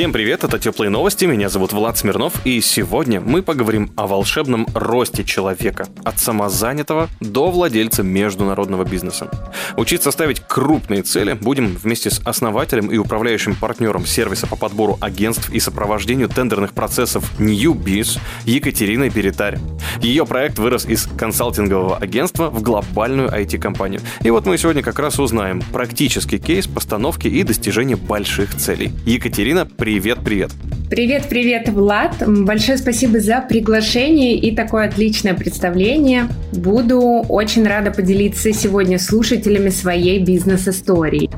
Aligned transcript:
Всем 0.00 0.14
привет, 0.14 0.44
это 0.44 0.58
Теплые 0.58 0.88
новости, 0.88 1.26
меня 1.26 1.50
зовут 1.50 1.74
Влад 1.74 1.98
Смирнов, 1.98 2.32
и 2.46 2.62
сегодня 2.62 3.20
мы 3.20 3.42
поговорим 3.42 3.92
о 3.96 4.06
волшебном 4.06 4.66
росте 4.72 5.24
человека, 5.24 5.88
от 6.04 6.18
самозанятого 6.18 7.10
до 7.20 7.50
владельца 7.50 8.02
международного 8.02 8.84
бизнеса. 8.84 9.30
Учиться 9.76 10.10
ставить 10.10 10.40
крупные 10.40 11.02
цели 11.02 11.34
будем 11.34 11.76
вместе 11.76 12.08
с 12.08 12.22
основателем 12.24 12.90
и 12.90 12.96
управляющим 12.96 13.54
партнером 13.54 14.06
сервиса 14.06 14.46
по 14.46 14.56
подбору 14.56 14.96
агентств 15.02 15.50
и 15.50 15.60
сопровождению 15.60 16.30
тендерных 16.30 16.72
процессов 16.72 17.38
NewBiz 17.38 18.18
Екатериной 18.46 19.10
Перетарь. 19.10 19.58
Ее 20.00 20.24
проект 20.24 20.58
вырос 20.58 20.86
из 20.86 21.06
консалтингового 21.18 21.98
агентства 21.98 22.48
в 22.48 22.62
глобальную 22.62 23.28
IT-компанию. 23.28 24.00
И 24.22 24.30
вот 24.30 24.46
мы 24.46 24.56
сегодня 24.56 24.82
как 24.82 24.98
раз 24.98 25.18
узнаем 25.18 25.60
практический 25.60 26.38
кейс 26.38 26.66
постановки 26.66 27.28
и 27.28 27.42
достижения 27.42 27.96
больших 27.96 28.56
целей. 28.56 28.92
Екатерина, 29.04 29.66
Привет, 29.66 29.89
привет. 30.20 30.50
Привет, 30.88 31.26
привет, 31.28 31.68
Влад. 31.68 32.22
Большое 32.24 32.78
спасибо 32.78 33.18
за 33.18 33.40
приглашение 33.40 34.36
и 34.36 34.54
такое 34.54 34.86
отличное 34.86 35.34
представление. 35.34 36.28
Буду 36.52 37.00
очень 37.28 37.66
рада 37.66 37.90
поделиться 37.90 38.52
сегодня 38.52 39.00
слушателями 39.00 39.70
своей 39.70 40.22
бизнес-истории. 40.22 41.28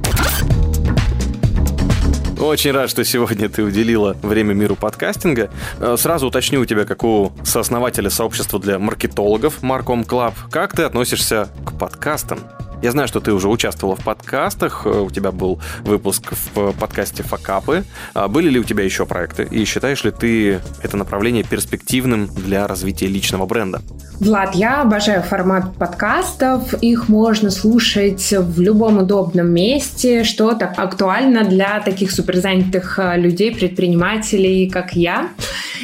Очень 2.42 2.73
рад, 2.73 2.91
что 2.91 3.05
сегодня 3.05 3.48
ты 3.48 3.62
уделила 3.62 4.16
время 4.20 4.52
миру 4.52 4.74
подкастинга. 4.74 5.48
Э, 5.78 5.95
сразу 5.96 6.27
уточню 6.27 6.60
у 6.60 6.65
тебя, 6.65 6.84
как 6.84 7.04
у 7.04 7.32
сооснователя 7.45 8.10
сообщества 8.10 8.59
для 8.59 8.80
маркетологов 8.80 9.62
Marcom 9.62 10.04
Club, 10.04 10.35
как 10.51 10.74
ты 10.74 10.82
относишься 10.82 11.51
к 11.65 11.79
подкастам? 11.79 12.40
Я 12.82 12.90
знаю, 12.90 13.07
что 13.07 13.20
ты 13.20 13.32
уже 13.32 13.48
участвовала 13.48 13.95
в 13.95 14.02
подкастах, 14.02 14.82
э, 14.87 14.90
у 14.90 15.09
тебя 15.09 15.30
был 15.30 15.60
выпуск 15.85 16.32
в 16.32 16.73
подкасте 16.73 17.23
«Факапы». 17.23 17.85
А 18.13 18.26
были 18.26 18.51
ли 18.51 18.59
у 18.59 18.65
тебя 18.65 18.82
еще 18.82 19.07
проекты? 19.07 19.45
И 19.45 19.65
считаешь 19.65 20.02
ли 20.02 20.10
ты 20.10 20.60
это 20.82 20.96
направление 20.96 21.45
перспективным 21.45 22.26
для 22.26 22.66
развития 22.66 23.07
личного 23.07 23.46
бренда? 23.46 23.82
Влад, 24.21 24.55
я 24.55 24.82
обожаю 24.82 25.23
формат 25.23 25.74
подкастов. 25.74 26.74
Их 26.74 27.09
можно 27.09 27.51
слушать 27.51 28.32
в 28.32 28.60
любом 28.60 28.99
удобном 28.99 29.51
месте. 29.52 30.23
Что-то 30.23 30.66
актуально 30.66 31.45
для 31.45 31.80
таких 31.80 32.13
суперзанятых 32.13 32.99
э, 32.99 33.19
людей, 33.19 33.52
предпринимателей, 33.54 34.71
как 34.71 34.95
я. 34.95 35.30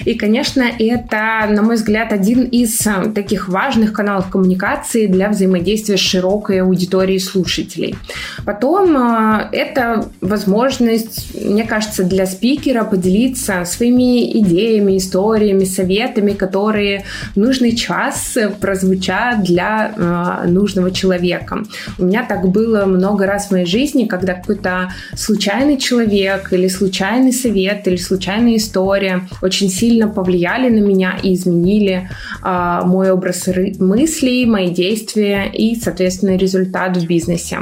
И, 0.04 0.14
конечно, 0.14 0.62
это, 0.62 1.46
на 1.50 1.62
мой 1.62 1.76
взгляд, 1.76 2.12
один 2.12 2.44
из 2.44 2.86
э, 2.86 3.10
таких 3.12 3.48
важных 3.48 3.92
каналов 3.92 4.28
коммуникации 4.30 5.06
для 5.06 5.30
взаимодействия 5.30 5.96
с 5.96 6.00
широкой 6.00 6.60
аудиторией 6.60 7.18
слушателей. 7.18 7.96
Потом 8.44 8.96
э, 8.96 9.48
это 9.52 10.08
возможность, 10.20 11.34
мне 11.34 11.64
кажется, 11.64 12.04
для 12.04 12.26
спикера 12.26 12.84
поделиться 12.84 13.64
своими 13.64 14.38
идеями, 14.38 14.98
историями, 14.98 15.64
советами, 15.64 16.32
которые 16.32 17.04
в 17.34 17.36
нужный 17.36 17.74
час 17.74 18.27
прозвучат 18.60 19.42
для 19.42 19.92
э, 19.94 20.48
нужного 20.48 20.90
человека. 20.90 21.64
У 21.98 22.04
меня 22.04 22.24
так 22.24 22.48
было 22.48 22.84
много 22.84 23.26
раз 23.26 23.48
в 23.48 23.50
моей 23.52 23.66
жизни, 23.66 24.06
когда 24.06 24.34
какой-то 24.34 24.92
случайный 25.14 25.78
человек 25.78 26.52
или 26.52 26.68
случайный 26.68 27.32
совет 27.32 27.86
или 27.88 27.96
случайная 27.96 28.56
история 28.56 29.28
очень 29.42 29.70
сильно 29.70 30.08
повлияли 30.08 30.68
на 30.68 30.84
меня 30.84 31.18
и 31.22 31.34
изменили 31.34 32.08
э, 32.44 32.80
мой 32.84 33.10
образ 33.10 33.48
мыслей, 33.78 34.46
мои 34.46 34.70
действия 34.70 35.50
и, 35.52 35.76
соответственно, 35.76 36.36
результат 36.36 36.96
в 36.96 37.06
бизнесе. 37.06 37.58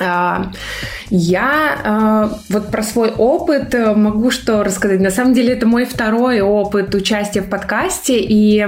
А, 0.00 0.50
я 1.10 1.78
а, 1.84 2.38
вот 2.50 2.70
про 2.70 2.82
свой 2.82 3.10
опыт 3.10 3.72
э, 3.72 3.94
могу 3.94 4.30
что 4.30 4.64
рассказать. 4.64 5.00
На 5.00 5.10
самом 5.10 5.32
деле 5.32 5.54
это 5.54 5.66
мой 5.66 5.84
второй 5.84 6.40
опыт 6.40 6.94
участия 6.94 7.40
в 7.40 7.48
подкасте, 7.48 8.18
и 8.18 8.66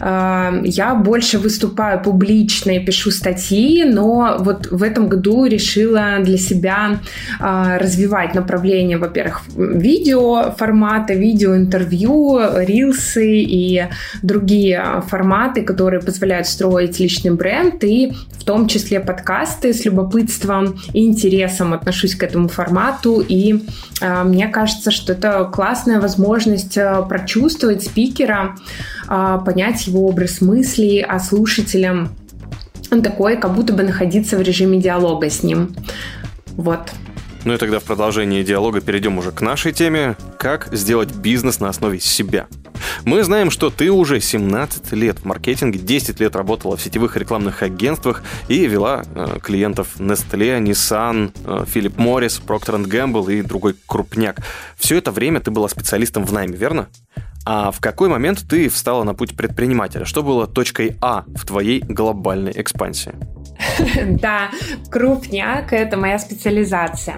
а, 0.00 0.60
я 0.62 0.94
больше 0.94 1.38
выступаю 1.38 2.00
публично 2.00 2.70
и 2.70 2.78
пишу 2.78 3.10
статьи, 3.10 3.84
но 3.84 4.36
вот 4.38 4.68
в 4.70 4.82
этом 4.82 5.08
году 5.08 5.44
решила 5.46 6.18
для 6.20 6.38
себя 6.38 7.00
развивать 7.40 8.34
направление, 8.34 8.98
во-первых, 8.98 9.42
видео 9.56 10.52
формата, 10.56 11.12
видеоинтервью, 11.12 12.40
рилсы 12.64 13.40
и 13.42 13.88
другие 14.22 15.02
форматы, 15.08 15.62
которые 15.62 16.00
позволяют 16.00 16.46
строить 16.46 17.00
личный 17.00 17.32
бренд, 17.32 17.82
и 17.84 18.12
в 18.38 18.44
том 18.44 18.68
числе 18.68 19.00
подкасты 19.00 19.72
с 19.72 19.84
любопытством 19.84 20.51
и 20.92 21.04
интересом 21.04 21.72
отношусь 21.72 22.14
к 22.14 22.22
этому 22.22 22.48
формату, 22.48 23.20
и 23.20 23.64
э, 24.00 24.24
мне 24.24 24.48
кажется, 24.48 24.90
что 24.90 25.12
это 25.12 25.44
классная 25.52 26.00
возможность 26.00 26.76
э, 26.76 27.02
прочувствовать 27.08 27.84
спикера, 27.84 28.56
э, 29.08 29.38
понять 29.44 29.86
его 29.86 30.06
образ 30.06 30.40
мыслей, 30.40 31.00
а 31.00 31.18
слушателям 31.18 32.10
он 32.90 33.02
такой, 33.02 33.36
как 33.36 33.54
будто 33.54 33.72
бы 33.72 33.82
находиться 33.82 34.36
в 34.36 34.42
режиме 34.42 34.78
диалога 34.78 35.30
с 35.30 35.42
ним. 35.42 35.74
Вот. 36.56 36.92
Ну 37.44 37.54
и 37.54 37.56
тогда 37.56 37.80
в 37.80 37.84
продолжении 37.84 38.42
диалога 38.44 38.80
перейдем 38.80 39.18
уже 39.18 39.32
к 39.32 39.40
нашей 39.40 39.72
теме. 39.72 40.16
Как 40.38 40.68
сделать 40.72 41.12
бизнес 41.12 41.58
на 41.58 41.68
основе 41.68 41.98
себя? 41.98 42.46
Мы 43.04 43.24
знаем, 43.24 43.50
что 43.50 43.70
ты 43.70 43.90
уже 43.90 44.20
17 44.20 44.92
лет 44.92 45.18
в 45.18 45.24
маркетинге, 45.24 45.78
10 45.78 46.20
лет 46.20 46.36
работала 46.36 46.76
в 46.76 46.82
сетевых 46.82 47.16
рекламных 47.16 47.62
агентствах 47.62 48.22
и 48.48 48.66
вела 48.66 49.02
э, 49.14 49.38
клиентов 49.42 49.88
Nestle, 49.98 50.60
Nissan, 50.60 51.32
э, 51.44 51.64
Philip 51.64 51.96
Morris, 51.96 52.40
Procter 52.44 52.84
Gamble 52.84 53.34
и 53.34 53.42
другой 53.42 53.74
крупняк. 53.86 54.38
Все 54.76 54.98
это 54.98 55.10
время 55.10 55.40
ты 55.40 55.50
была 55.50 55.68
специалистом 55.68 56.24
в 56.24 56.32
найме, 56.32 56.56
верно? 56.56 56.88
А 57.44 57.72
в 57.72 57.80
какой 57.80 58.08
момент 58.08 58.44
ты 58.48 58.68
встала 58.68 59.02
на 59.02 59.14
путь 59.14 59.36
предпринимателя? 59.36 60.04
Что 60.04 60.22
было 60.22 60.46
точкой 60.46 60.96
А 61.00 61.24
в 61.34 61.44
твоей 61.44 61.80
глобальной 61.80 62.52
экспансии? 62.54 63.14
Да, 64.22 64.50
крупняк– 64.90 65.72
это 65.74 65.96
моя 65.96 66.18
специализация. 66.18 67.16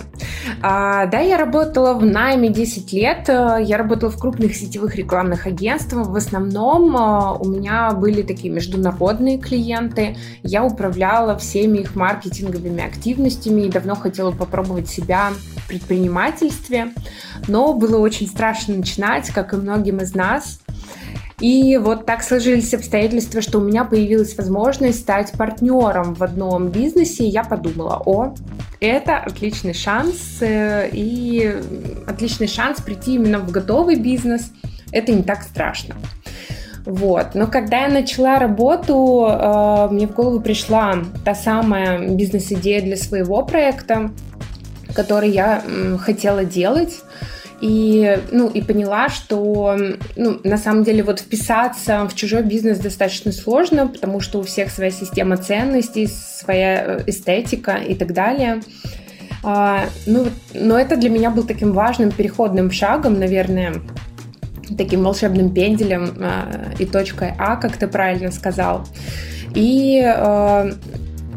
А, 0.62 1.06
да, 1.06 1.20
я 1.20 1.36
работала 1.36 1.94
в 1.94 2.04
найме 2.04 2.48
10 2.48 2.92
лет. 2.92 3.28
Я 3.28 3.76
работала 3.76 4.10
в 4.10 4.18
крупных 4.18 4.54
сетевых 4.54 4.96
рекламных 4.96 5.46
агентствах. 5.46 6.08
В 6.08 6.16
основном 6.16 6.96
а, 6.96 7.34
у 7.34 7.48
меня 7.48 7.90
были 7.92 8.22
такие 8.22 8.52
международные 8.52 9.38
клиенты. 9.38 10.16
Я 10.42 10.64
управляла 10.64 11.36
всеми 11.38 11.78
их 11.78 11.94
маркетинговыми 11.94 12.84
активностями 12.84 13.62
и 13.62 13.70
давно 13.70 13.94
хотела 13.94 14.30
попробовать 14.30 14.88
себя 14.88 15.30
в 15.56 15.68
предпринимательстве. 15.68 16.92
Но 17.48 17.72
было 17.74 17.98
очень 17.98 18.26
страшно 18.26 18.76
начинать, 18.76 19.30
как 19.30 19.52
и 19.52 19.56
многим 19.56 19.98
из 19.98 20.14
нас. 20.14 20.60
И 21.40 21.76
вот 21.78 22.06
так 22.06 22.22
сложились 22.22 22.72
обстоятельства, 22.74 23.40
что 23.40 23.58
у 23.58 23.62
меня 23.62 23.84
появилась 23.84 24.36
возможность 24.36 25.00
стать 25.00 25.32
партнером 25.32 26.14
в 26.14 26.22
одном 26.22 26.68
бизнесе. 26.68 27.24
И 27.24 27.28
я 27.28 27.42
подумала, 27.42 28.00
о, 28.04 28.34
это 28.80 29.18
отличный 29.18 29.74
шанс 29.74 30.38
э, 30.40 30.88
и 30.92 31.60
отличный 32.06 32.46
шанс 32.46 32.80
прийти 32.80 33.14
именно 33.14 33.40
в 33.40 33.50
готовый 33.50 33.96
бизнес. 33.96 34.52
Это 34.92 35.12
не 35.12 35.22
так 35.22 35.42
страшно. 35.42 35.96
Вот. 36.84 37.34
Но 37.34 37.46
когда 37.46 37.86
я 37.86 37.88
начала 37.88 38.38
работу, 38.38 39.26
э, 39.28 39.88
мне 39.90 40.06
в 40.06 40.12
голову 40.12 40.40
пришла 40.40 40.98
та 41.24 41.34
самая 41.34 42.10
бизнес-идея 42.10 42.80
для 42.80 42.96
своего 42.96 43.42
проекта, 43.44 44.10
который 44.94 45.30
я 45.30 45.64
хотела 45.98 46.44
делать 46.44 47.02
и, 47.64 48.18
ну, 48.30 48.50
и 48.50 48.60
поняла, 48.60 49.08
что 49.08 49.74
ну, 50.16 50.38
на 50.44 50.58
самом 50.58 50.84
деле 50.84 51.02
вот 51.02 51.20
вписаться 51.20 52.06
в 52.06 52.14
чужой 52.14 52.42
бизнес 52.42 52.78
достаточно 52.78 53.32
сложно, 53.32 53.86
потому 53.86 54.20
что 54.20 54.40
у 54.40 54.42
всех 54.42 54.68
своя 54.68 54.90
система 54.90 55.38
ценностей, 55.38 56.06
своя 56.06 56.84
э, 56.84 57.04
эстетика 57.06 57.76
и 57.76 57.94
так 57.94 58.12
далее. 58.12 58.60
А, 59.42 59.86
ну, 60.04 60.26
но 60.52 60.78
это 60.78 60.98
для 60.98 61.08
меня 61.08 61.30
был 61.30 61.44
таким 61.44 61.72
важным 61.72 62.10
переходным 62.10 62.70
шагом, 62.70 63.18
наверное, 63.18 63.76
таким 64.76 65.02
волшебным 65.02 65.54
пенделем 65.54 66.18
а, 66.20 66.74
и 66.78 66.84
точкой 66.84 67.32
А, 67.38 67.56
как 67.56 67.78
ты 67.78 67.88
правильно 67.88 68.30
сказал. 68.30 68.86
И 69.54 70.02
а, 70.04 70.70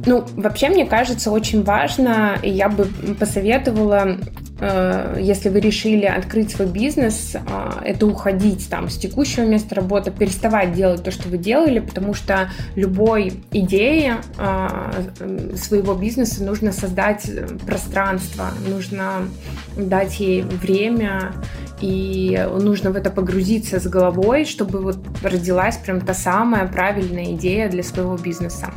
ну, 0.05 0.25
вообще, 0.35 0.67
мне 0.67 0.85
кажется, 0.85 1.31
очень 1.31 1.63
важно, 1.63 2.37
и 2.43 2.49
я 2.49 2.67
бы 2.67 2.85
посоветовала 3.17 4.17
если 4.59 5.49
вы 5.49 5.59
решили 5.59 6.05
открыть 6.05 6.51
свой 6.51 6.67
бизнес, 6.67 7.35
э, 7.35 7.71
это 7.85 8.07
уходить 8.07 8.67
там 8.69 8.89
с 8.89 8.97
текущего 8.97 9.45
места 9.45 9.75
работы, 9.75 10.09
переставать 10.09 10.73
делать 10.73 11.03
то, 11.03 11.11
что 11.11 11.29
вы 11.29 11.37
делали, 11.37 11.79
потому 11.79 12.15
что 12.15 12.49
любой 12.75 13.33
идее 13.51 14.17
э, 14.39 15.55
своего 15.55 15.93
бизнеса 15.93 16.43
нужно 16.43 16.71
создать 16.71 17.29
пространство, 17.67 18.49
нужно 18.67 19.27
дать 19.75 20.19
ей 20.19 20.41
время, 20.41 21.33
и 21.79 22.43
нужно 22.59 22.89
в 22.89 22.95
это 22.95 23.11
погрузиться 23.11 23.79
с 23.79 23.85
головой, 23.85 24.45
чтобы 24.45 24.79
вот 24.79 24.97
родилась 25.21 25.77
прям 25.77 26.01
та 26.01 26.15
самая 26.15 26.67
правильная 26.67 27.35
идея 27.35 27.69
для 27.69 27.83
своего 27.83 28.17
бизнеса. 28.17 28.71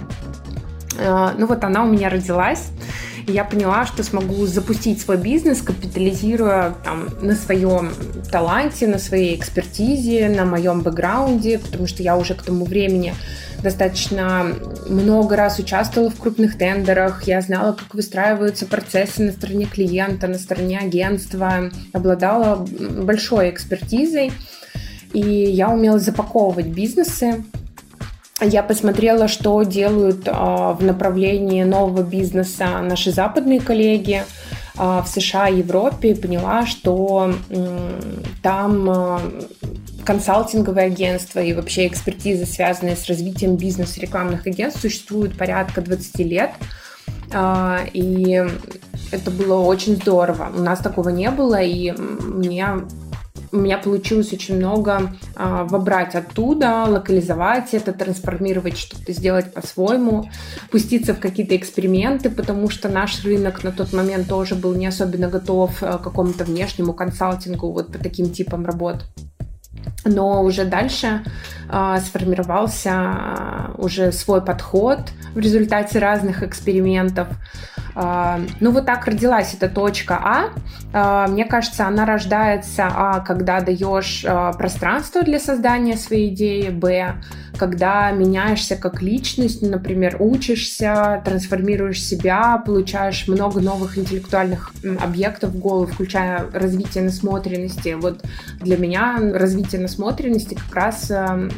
Ну 1.38 1.46
вот 1.46 1.64
она 1.64 1.84
у 1.84 1.86
меня 1.86 2.10
родилась 2.10 2.68
я 3.30 3.44
поняла, 3.44 3.86
что 3.86 4.02
смогу 4.02 4.46
запустить 4.46 5.00
свой 5.00 5.16
бизнес, 5.16 5.62
капитализируя 5.62 6.74
там, 6.84 7.08
на 7.20 7.34
своем 7.34 7.92
таланте, 8.30 8.86
на 8.86 8.98
своей 8.98 9.36
экспертизе, 9.36 10.28
на 10.28 10.44
моем 10.44 10.80
бэкграунде, 10.82 11.58
потому 11.58 11.86
что 11.86 12.02
я 12.02 12.16
уже 12.16 12.34
к 12.34 12.42
тому 12.42 12.64
времени 12.64 13.14
достаточно 13.62 14.46
много 14.88 15.36
раз 15.36 15.58
участвовала 15.58 16.10
в 16.10 16.18
крупных 16.18 16.56
тендерах, 16.56 17.24
я 17.24 17.40
знала, 17.40 17.72
как 17.72 17.94
выстраиваются 17.94 18.66
процессы 18.66 19.22
на 19.22 19.32
стороне 19.32 19.66
клиента, 19.66 20.28
на 20.28 20.38
стороне 20.38 20.78
агентства, 20.78 21.70
обладала 21.92 22.56
большой 22.56 23.50
экспертизой, 23.50 24.32
и 25.12 25.20
я 25.20 25.68
умела 25.68 25.98
запаковывать 25.98 26.66
бизнесы, 26.66 27.44
я 28.42 28.62
посмотрела, 28.62 29.28
что 29.28 29.62
делают 29.62 30.26
а, 30.26 30.72
в 30.72 30.82
направлении 30.82 31.62
нового 31.62 32.02
бизнеса 32.02 32.80
наши 32.80 33.10
западные 33.10 33.60
коллеги 33.60 34.24
а, 34.76 35.02
в 35.02 35.08
США 35.08 35.48
и 35.48 35.58
Европе, 35.58 36.14
поняла, 36.14 36.66
что 36.66 37.34
там 38.42 38.90
а, 38.90 39.20
консалтинговые 40.04 40.86
агентства 40.86 41.40
и 41.40 41.52
вообще 41.52 41.86
экспертизы, 41.86 42.46
связанные 42.46 42.96
с 42.96 43.06
развитием 43.06 43.56
бизнеса 43.56 44.00
рекламных 44.00 44.46
агентств, 44.46 44.80
существуют 44.80 45.36
порядка 45.36 45.82
20 45.82 46.18
лет. 46.20 46.50
И 47.92 48.44
это 49.12 49.30
было 49.30 49.60
очень 49.60 49.96
здорово. 49.96 50.50
У 50.52 50.60
нас 50.60 50.80
такого 50.80 51.10
не 51.10 51.30
было, 51.30 51.60
и 51.60 51.92
мне 51.92 52.66
у 53.52 53.56
меня 53.56 53.78
получилось 53.78 54.32
очень 54.32 54.56
много 54.56 55.12
а, 55.34 55.64
вобрать 55.64 56.14
оттуда, 56.14 56.84
локализовать 56.86 57.74
это, 57.74 57.92
трансформировать 57.92 58.76
что-то, 58.76 59.12
сделать 59.12 59.52
по-своему, 59.52 60.30
пуститься 60.70 61.14
в 61.14 61.20
какие-то 61.20 61.56
эксперименты, 61.56 62.30
потому 62.30 62.70
что 62.70 62.88
наш 62.88 63.24
рынок 63.24 63.64
на 63.64 63.72
тот 63.72 63.92
момент 63.92 64.28
тоже 64.28 64.54
был 64.54 64.74
не 64.74 64.86
особенно 64.86 65.28
готов 65.28 65.82
а, 65.82 65.98
к 65.98 66.02
какому-то 66.02 66.44
внешнему 66.44 66.92
консалтингу 66.92 67.72
вот 67.72 67.92
по 67.92 67.98
таким 67.98 68.30
типам 68.30 68.66
работ. 68.66 69.04
Но 70.04 70.42
уже 70.42 70.64
дальше 70.64 71.24
э, 71.70 71.98
сформировался 72.04 72.90
э, 72.90 73.74
уже 73.78 74.12
свой 74.12 74.42
подход 74.42 74.98
в 75.34 75.38
результате 75.38 75.98
разных 75.98 76.42
экспериментов. 76.42 77.28
А, 77.94 78.40
ну, 78.60 78.70
вот 78.70 78.86
так 78.86 79.06
родилась 79.06 79.54
эта 79.54 79.68
точка 79.68 80.18
А. 80.22 80.50
а. 80.92 81.26
Мне 81.28 81.44
кажется, 81.44 81.86
она 81.86 82.04
рождается, 82.06 82.88
А, 82.90 83.20
когда 83.20 83.60
даешь 83.60 84.24
а, 84.26 84.52
пространство 84.52 85.22
для 85.22 85.38
создания 85.38 85.96
своей 85.96 86.32
идеи, 86.32 86.70
Б, 86.70 87.14
когда 87.56 88.10
меняешься 88.12 88.76
как 88.76 89.02
личность, 89.02 89.62
например, 89.62 90.16
учишься, 90.20 91.22
трансформируешь 91.24 92.02
себя, 92.02 92.62
получаешь 92.64 93.26
много 93.28 93.60
новых 93.60 93.98
интеллектуальных 93.98 94.72
объектов 95.00 95.50
в 95.50 95.58
голову, 95.58 95.86
включая 95.86 96.50
развитие 96.52 97.04
насмотренности. 97.04 97.94
Вот 97.94 98.22
для 98.60 98.76
меня 98.76 99.18
развитие 99.18 99.80
насмотренности 99.80 100.54
как 100.54 100.74
раз 100.74 101.08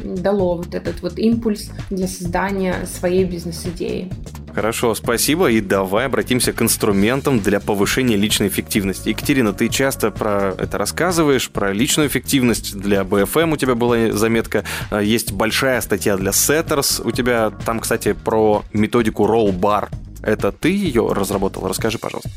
дало 0.03 0.57
вот 0.57 0.75
этот 0.75 1.01
вот 1.01 1.17
импульс 1.19 1.69
для 1.89 2.07
создания 2.07 2.75
своей 2.85 3.23
бизнес-идеи. 3.23 4.11
Хорошо, 4.53 4.93
спасибо. 4.93 5.49
И 5.49 5.61
давай 5.61 6.05
обратимся 6.05 6.53
к 6.53 6.61
инструментам 6.61 7.39
для 7.39 7.59
повышения 7.59 8.15
личной 8.15 8.49
эффективности. 8.49 9.09
Екатерина, 9.09 9.51
ты 9.51 9.67
часто 9.67 10.11
про 10.11 10.53
это 10.57 10.77
рассказываешь, 10.77 11.49
про 11.49 11.73
личную 11.73 12.07
эффективность. 12.07 12.77
Для 12.77 13.01
BFM 13.01 13.53
у 13.53 13.57
тебя 13.57 13.73
была 13.73 14.11
заметка. 14.11 14.63
А, 14.91 15.01
есть 15.01 15.31
большая 15.31 15.81
статья 15.81 16.17
для 16.17 16.31
Setters. 16.31 17.01
У 17.03 17.11
тебя 17.11 17.49
там, 17.49 17.79
кстати, 17.79 18.13
про 18.13 18.63
методику 18.73 19.25
Roll 19.25 19.57
Bar. 19.57 19.89
Это 20.21 20.51
ты 20.51 20.69
ее 20.69 21.11
разработал? 21.11 21.67
Расскажи, 21.67 21.97
пожалуйста. 21.97 22.29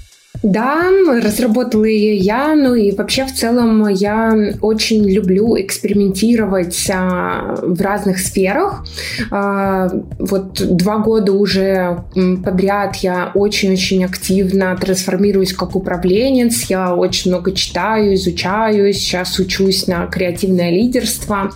Да, 0.43 0.91
разработала 1.23 1.85
ее 1.85 2.17
я, 2.17 2.55
ну 2.55 2.75
и 2.75 2.93
вообще 2.93 3.25
в 3.25 3.35
целом 3.35 3.88
я 3.88 4.55
очень 4.61 5.09
люблю 5.09 5.59
экспериментировать 5.59 6.88
а, 6.93 7.56
в 7.62 7.81
разных 7.81 8.19
сферах. 8.19 8.85
А, 9.31 9.88
вот 10.19 10.77
два 10.77 10.99
года 10.99 11.33
уже 11.33 12.05
подряд 12.44 12.97
я 12.97 13.31
очень-очень 13.35 14.05
активно 14.05 14.77
трансформируюсь 14.77 15.53
как 15.53 15.75
управленец, 15.75 16.65
я 16.65 16.94
очень 16.94 17.31
много 17.31 17.53
читаю, 17.53 18.15
изучаю, 18.15 18.93
сейчас 18.93 19.38
учусь 19.38 19.87
на 19.87 20.06
креативное 20.06 20.71
лидерство, 20.71 21.50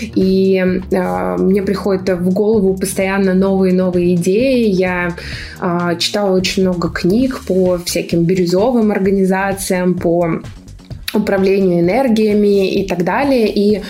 и 0.00 0.62
а, 0.94 1.36
мне 1.38 1.62
приходят 1.62 2.08
в 2.08 2.32
голову 2.32 2.74
постоянно 2.74 3.34
новые-новые 3.34 4.14
идеи, 4.14 4.68
я 4.68 5.14
а, 5.58 5.94
читала 5.96 6.36
очень 6.36 6.62
много 6.62 6.90
книг 6.90 7.40
по 7.46 7.78
всяким 7.84 8.25
бирюзовым 8.26 8.90
организациям, 8.90 9.94
по 9.94 10.40
управлению 11.16 11.80
энергиями 11.80 12.70
и 12.70 12.86
так 12.86 13.04
далее. 13.04 13.48
И 13.48 13.82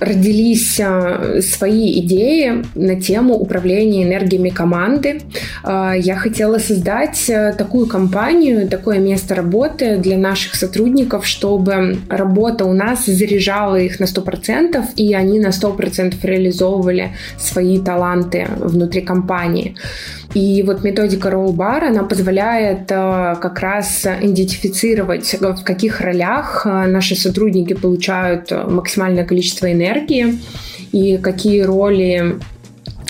родились 0.00 0.78
а, 0.80 1.40
свои 1.40 1.98
идеи 2.00 2.64
на 2.74 3.00
тему 3.00 3.34
управления 3.34 4.04
энергиями 4.04 4.50
команды. 4.50 5.22
А, 5.62 5.94
я 5.94 6.16
хотела 6.16 6.58
создать 6.58 7.30
такую 7.58 7.86
компанию, 7.86 8.68
такое 8.68 8.98
место 8.98 9.34
работы 9.34 9.96
для 9.96 10.16
наших 10.16 10.54
сотрудников, 10.54 11.26
чтобы 11.26 11.98
работа 12.08 12.64
у 12.64 12.72
нас 12.72 13.06
заряжала 13.06 13.76
их 13.76 14.00
на 14.00 14.04
100%, 14.04 14.84
и 14.96 15.14
они 15.14 15.40
на 15.40 15.48
100% 15.48 16.14
реализовывали 16.22 17.12
свои 17.38 17.78
таланты 17.80 18.46
внутри 18.58 19.00
компании. 19.00 19.76
И 20.34 20.64
вот 20.64 20.82
методика 20.82 21.28
Rollbar, 21.28 21.84
она 21.84 22.02
позволяет 22.02 22.90
э, 22.90 23.36
как 23.40 23.60
раз 23.60 24.04
идентифицировать, 24.04 25.32
в 25.40 25.62
каких 25.62 26.00
ролях 26.00 26.66
э, 26.66 26.86
наши 26.86 27.14
сотрудники 27.14 27.72
получают 27.74 28.50
максимальное 28.50 29.24
количество 29.24 29.72
энергии 29.72 30.40
и 30.90 31.18
какие 31.18 31.62
роли 31.62 32.40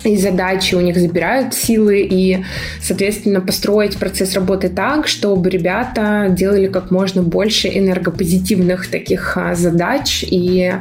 и 0.05 0.17
задачи 0.17 0.75
у 0.75 0.81
них 0.81 0.97
забирают 0.97 1.55
силы, 1.55 2.01
и, 2.01 2.45
соответственно, 2.81 3.41
построить 3.41 3.97
процесс 3.97 4.35
работы 4.35 4.69
так, 4.69 5.09
чтобы 5.09 5.51
ребята 5.51 6.27
делали 6.31 6.69
как 6.69 6.91
можно 6.91 7.23
больше 7.23 7.69
энергопозитивных 7.69 8.89
таких 8.89 9.37
а, 9.37 9.55
задач. 9.55 10.25
И 10.29 10.73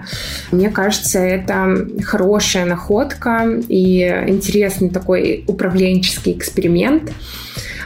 мне 0.51 0.70
кажется, 0.70 1.20
это 1.20 1.88
хорошая 2.03 2.65
находка 2.65 3.48
и 3.68 4.01
интересный 4.27 4.89
такой 4.89 5.44
управленческий 5.48 6.34
эксперимент 6.34 7.12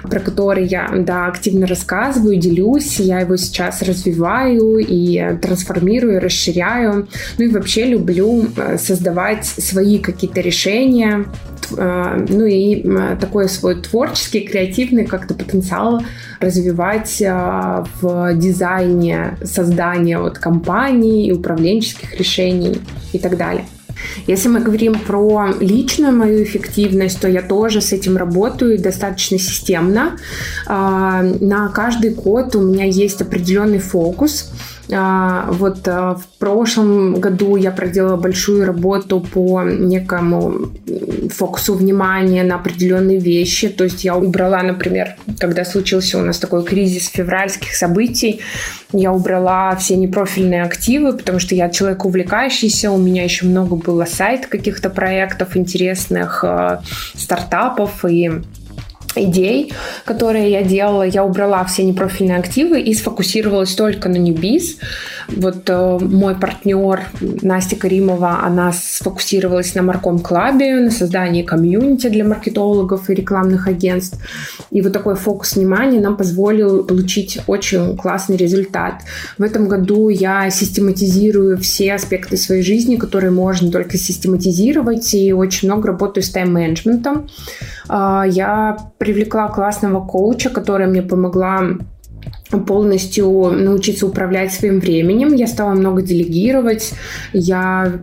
про 0.09 0.19
который 0.19 0.65
я 0.65 0.89
да, 0.97 1.27
активно 1.27 1.67
рассказываю, 1.67 2.37
делюсь. 2.37 2.99
Я 2.99 3.19
его 3.19 3.37
сейчас 3.37 3.81
развиваю 3.81 4.77
и 4.79 5.37
трансформирую, 5.41 6.19
расширяю. 6.19 7.07
Ну 7.37 7.45
и 7.45 7.49
вообще 7.49 7.85
люблю 7.85 8.45
э, 8.55 8.77
создавать 8.77 9.45
свои 9.45 9.99
какие-то 9.99 10.41
решения, 10.41 11.25
э, 11.75 12.25
ну 12.29 12.45
и 12.45 12.85
такой 13.19 13.49
свой 13.49 13.81
творческий, 13.81 14.41
креативный 14.41 15.05
как-то 15.05 15.33
потенциал 15.33 16.01
развивать 16.39 17.21
э, 17.21 17.83
в 18.01 18.33
дизайне 18.35 19.37
создания 19.43 20.19
вот 20.19 20.37
компаний 20.37 21.27
и 21.27 21.31
управленческих 21.31 22.17
решений 22.19 22.79
и 23.13 23.19
так 23.19 23.37
далее. 23.37 23.65
Если 24.27 24.49
мы 24.49 24.59
говорим 24.59 24.93
про 24.99 25.53
личную 25.59 26.15
мою 26.15 26.43
эффективность, 26.43 27.19
то 27.19 27.27
я 27.27 27.41
тоже 27.41 27.81
с 27.81 27.91
этим 27.93 28.17
работаю 28.17 28.79
достаточно 28.79 29.37
системно. 29.37 30.17
А, 30.65 31.21
на 31.21 31.69
каждый 31.69 32.13
код 32.13 32.55
у 32.55 32.61
меня 32.61 32.85
есть 32.85 33.21
определенный 33.21 33.79
фокус. 33.79 34.51
А, 34.91 35.47
вот 35.51 35.87
а, 35.87 36.15
в 36.15 36.25
прошлом 36.39 37.19
году 37.19 37.55
я 37.57 37.71
проделала 37.71 38.15
большую 38.15 38.65
работу 38.65 39.19
по 39.19 39.63
некому 39.63 40.69
фокусу 41.29 41.73
внимания 41.73 42.43
на 42.43 42.55
определенные 42.55 43.19
вещи. 43.19 43.67
То 43.69 43.83
есть 43.83 44.03
я 44.05 44.15
убрала, 44.15 44.63
например, 44.63 45.15
когда 45.39 45.65
случился 45.65 46.17
у 46.17 46.21
нас 46.21 46.39
такой 46.39 46.63
кризис 46.63 47.09
февральских 47.09 47.75
событий, 47.75 48.41
я 48.93 49.11
убрала 49.11 49.75
все 49.75 49.97
непрофильные 49.97 50.63
активы, 50.63 51.17
потому 51.17 51.39
что 51.39 51.53
я 51.55 51.69
человек 51.69 52.05
увлекающийся, 52.05 52.89
у 52.91 52.97
меня 52.97 53.23
еще 53.23 53.45
много 53.45 53.75
было 53.75 54.05
сайт 54.05 54.47
каких-то 54.47 54.89
проектов 54.89 55.57
интересных, 55.57 56.43
а, 56.43 56.81
стартапов 57.13 58.05
и 58.05 58.31
идей, 59.23 59.73
которые 60.05 60.51
я 60.51 60.63
делала. 60.63 61.03
Я 61.03 61.23
убрала 61.23 61.63
все 61.65 61.83
непрофильные 61.83 62.37
активы 62.37 62.81
и 62.81 62.93
сфокусировалась 62.93 63.73
только 63.75 64.09
на 64.09 64.17
Newbiz. 64.17 64.77
Вот 65.29 65.69
э, 65.69 65.97
мой 66.01 66.35
партнер 66.35 67.01
Настя 67.19 67.75
Каримова, 67.75 68.43
она 68.43 68.71
сфокусировалась 68.71 69.75
на 69.75 69.81
Марком 69.81 70.19
Клабе, 70.19 70.75
на 70.75 70.91
создании 70.91 71.43
комьюнити 71.43 72.07
для 72.07 72.23
маркетологов 72.23 73.09
и 73.09 73.13
рекламных 73.13 73.67
агентств. 73.67 74.17
И 74.71 74.81
вот 74.81 74.93
такой 74.93 75.15
фокус 75.15 75.55
внимания 75.55 75.99
нам 75.99 76.15
позволил 76.15 76.83
получить 76.83 77.39
очень 77.47 77.97
классный 77.97 78.37
результат. 78.37 79.01
В 79.37 79.43
этом 79.43 79.67
году 79.67 80.09
я 80.09 80.49
систематизирую 80.49 81.57
все 81.57 81.93
аспекты 81.93 82.37
своей 82.37 82.63
жизни, 82.63 82.95
которые 82.95 83.31
можно 83.31 83.71
только 83.71 83.97
систематизировать, 83.97 85.13
и 85.13 85.33
очень 85.33 85.67
много 85.67 85.87
работаю 85.87 86.23
с 86.23 86.29
тайм-менеджментом. 86.29 87.27
А, 87.89 88.25
я 88.27 88.77
привлекла 89.07 89.47
классного 89.47 90.05
коуча, 90.05 90.49
которая 90.49 90.89
мне 90.89 91.01
помогла 91.01 91.63
полностью 92.49 93.51
научиться 93.51 94.05
управлять 94.05 94.53
своим 94.53 94.79
временем. 94.79 95.33
Я 95.33 95.47
стала 95.47 95.73
много 95.73 96.01
делегировать. 96.01 96.93
Я 97.33 97.99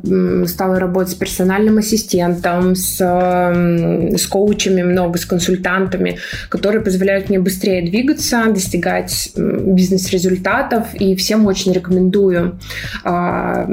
стала 0.46 0.78
работать 0.78 1.12
с 1.12 1.14
персональным 1.14 1.78
ассистентом, 1.78 2.74
с, 2.74 2.98
с 2.98 4.26
коучами 4.26 4.82
много, 4.82 5.18
с 5.18 5.24
консультантами, 5.24 6.18
которые 6.48 6.82
позволяют 6.82 7.28
мне 7.28 7.38
быстрее 7.38 7.82
двигаться, 7.82 8.44
достигать 8.48 9.30
бизнес-результатов. 9.36 10.94
И 10.94 11.14
всем 11.16 11.46
очень 11.46 11.72
рекомендую 11.72 12.58
э, 13.04 13.66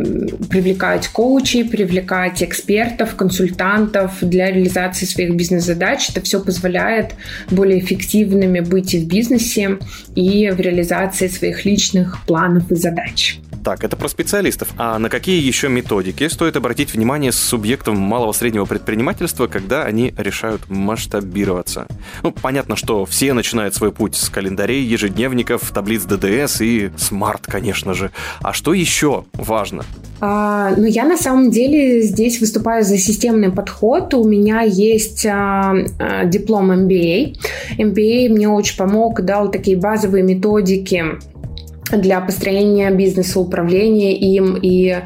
привлекать 0.49 1.07
коучей, 1.09 1.65
привлекать 1.65 2.41
экспертов, 2.43 3.15
консультантов 3.15 4.17
для 4.21 4.51
реализации 4.51 5.05
своих 5.05 5.35
бизнес-задач. 5.35 6.09
Это 6.09 6.21
все 6.21 6.39
позволяет 6.41 7.15
более 7.49 7.79
эффективными 7.79 8.59
быть 8.61 8.93
и 8.93 8.99
в 8.99 9.07
бизнесе, 9.07 9.79
и 10.15 10.49
в 10.49 10.60
реализации 10.61 11.27
своих 11.27 11.65
личных 11.65 12.25
планов 12.25 12.71
и 12.71 12.75
задач. 12.75 13.39
Так, 13.63 13.83
это 13.83 13.95
про 13.95 14.07
специалистов. 14.07 14.69
А 14.77 14.97
на 14.97 15.09
какие 15.09 15.41
еще 15.41 15.69
методики 15.69 16.27
стоит 16.27 16.55
обратить 16.55 16.93
внимание 16.93 17.31
с 17.31 17.37
субъектом 17.37 17.97
малого-среднего 17.97 18.65
предпринимательства, 18.65 19.47
когда 19.47 19.83
они 19.83 20.13
решают 20.17 20.69
масштабироваться? 20.69 21.85
Ну, 22.23 22.31
понятно, 22.31 22.75
что 22.75 23.05
все 23.05 23.33
начинают 23.33 23.75
свой 23.75 23.91
путь 23.91 24.15
с 24.15 24.29
календарей, 24.29 24.83
ежедневников, 24.83 25.71
таблиц 25.71 26.03
ДДС 26.03 26.61
и 26.61 26.91
смарт, 26.97 27.45
конечно 27.45 27.93
же. 27.93 28.11
А 28.41 28.53
что 28.53 28.73
еще 28.73 29.25
важно? 29.33 29.83
А, 30.21 30.73
ну, 30.75 30.85
я 30.85 31.05
на 31.05 31.17
самом 31.17 31.51
деле 31.51 32.01
здесь 32.01 32.39
выступаю 32.39 32.83
за 32.83 32.97
системный 32.97 33.51
подход. 33.51 34.13
У 34.13 34.23
меня 34.23 34.61
есть 34.61 35.25
а, 35.25 35.75
а, 35.99 36.25
диплом 36.25 36.71
MBA. 36.71 37.37
MBA 37.77 38.29
мне 38.29 38.49
очень 38.49 38.77
помог, 38.77 39.21
дал 39.21 39.51
такие 39.51 39.77
базовые 39.77 40.23
методики 40.23 41.05
для 41.97 42.19
построения 42.21 42.89
бизнеса, 42.91 43.39
управления 43.39 44.17
им. 44.17 44.57
И 44.61 44.97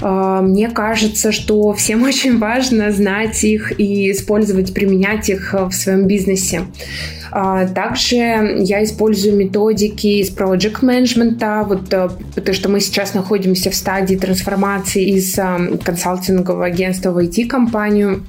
э, 0.00 0.38
мне 0.42 0.68
кажется, 0.70 1.32
что 1.32 1.72
всем 1.72 2.02
очень 2.04 2.38
важно 2.38 2.90
знать 2.92 3.44
их 3.44 3.78
и 3.78 4.10
использовать, 4.10 4.74
применять 4.74 5.28
их 5.28 5.54
в 5.54 5.72
своем 5.72 6.06
бизнесе. 6.06 6.62
А, 7.30 7.66
также 7.66 8.16
я 8.16 8.82
использую 8.82 9.36
методики 9.36 10.06
из 10.06 10.30
project 10.30 10.80
management, 10.82 11.64
вот, 11.64 11.92
э, 11.92 12.08
потому 12.34 12.54
что 12.54 12.68
мы 12.68 12.80
сейчас 12.80 13.14
находимся 13.14 13.70
в 13.70 13.74
стадии 13.74 14.16
трансформации 14.16 15.04
из 15.04 15.38
э, 15.38 15.78
консалтингового 15.84 16.66
агентства 16.66 17.10
в 17.10 17.18
IT-компанию. 17.18 18.24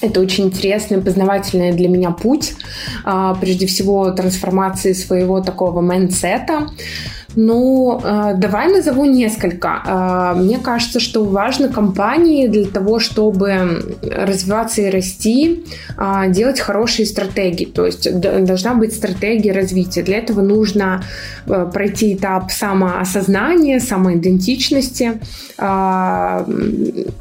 Это 0.00 0.20
очень 0.20 0.46
интересный, 0.46 0.98
познавательный 0.98 1.72
для 1.72 1.88
меня 1.88 2.10
путь. 2.10 2.54
А, 3.04 3.34
прежде 3.34 3.66
всего, 3.66 4.10
трансформации 4.12 4.92
своего 4.94 5.40
такого 5.40 5.80
майндсета. 5.82 6.68
Ну, 7.36 8.00
э, 8.02 8.34
давай 8.36 8.68
назову 8.68 9.04
несколько. 9.04 9.82
Э, 9.86 10.34
мне 10.36 10.58
кажется, 10.58 10.98
что 10.98 11.24
важно 11.24 11.68
компании 11.68 12.48
для 12.48 12.66
того, 12.66 12.98
чтобы 12.98 13.96
развиваться 14.02 14.82
и 14.82 14.90
расти, 14.90 15.64
э, 15.96 16.30
делать 16.30 16.58
хорошие 16.60 17.06
стратегии. 17.06 17.66
То 17.66 17.86
есть 17.86 18.20
должна 18.20 18.74
быть 18.74 18.94
стратегия 18.94 19.52
развития. 19.52 20.02
Для 20.02 20.18
этого 20.18 20.40
нужно 20.40 21.02
пройти 21.46 22.14
этап 22.14 22.50
самоосознания, 22.50 23.80
самоидентичности 23.80 25.20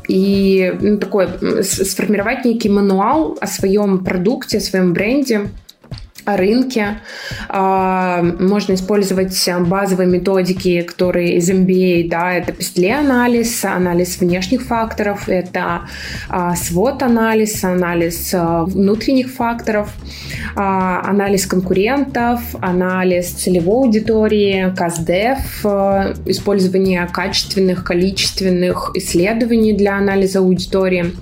и 0.07 0.73
ну, 0.81 0.97
такой, 0.97 1.27
сформировать 1.63 2.45
некий 2.45 2.69
мануал 2.69 3.37
о 3.39 3.47
своем 3.47 4.03
продукте, 4.03 4.57
о 4.57 4.61
своем 4.61 4.93
бренде, 4.93 5.49
рынке. 6.25 6.99
А, 7.47 8.21
можно 8.21 8.73
использовать 8.73 9.49
базовые 9.59 10.07
методики, 10.07 10.81
которые 10.81 11.35
из 11.35 11.49
MBA, 11.49 12.09
да, 12.09 12.33
это 12.33 12.51
пестле-анализ, 12.51 13.65
анализ 13.65 14.19
внешних 14.19 14.63
факторов, 14.63 15.27
это 15.27 15.81
SWOT-анализ, 16.29 17.63
анализ 17.63 18.33
а, 18.33 18.65
внутренних 18.65 19.31
факторов, 19.31 19.93
а, 20.55 21.01
анализ 21.09 21.45
конкурентов, 21.45 22.41
анализ 22.61 23.31
целевой 23.31 23.85
аудитории, 23.85 24.73
КАЗДЕФ, 24.75 25.65
использование 26.25 27.07
качественных, 27.11 27.83
количественных 27.83 28.91
исследований 28.95 29.73
для 29.73 29.97
анализа 29.97 30.39
аудитории 30.39 31.13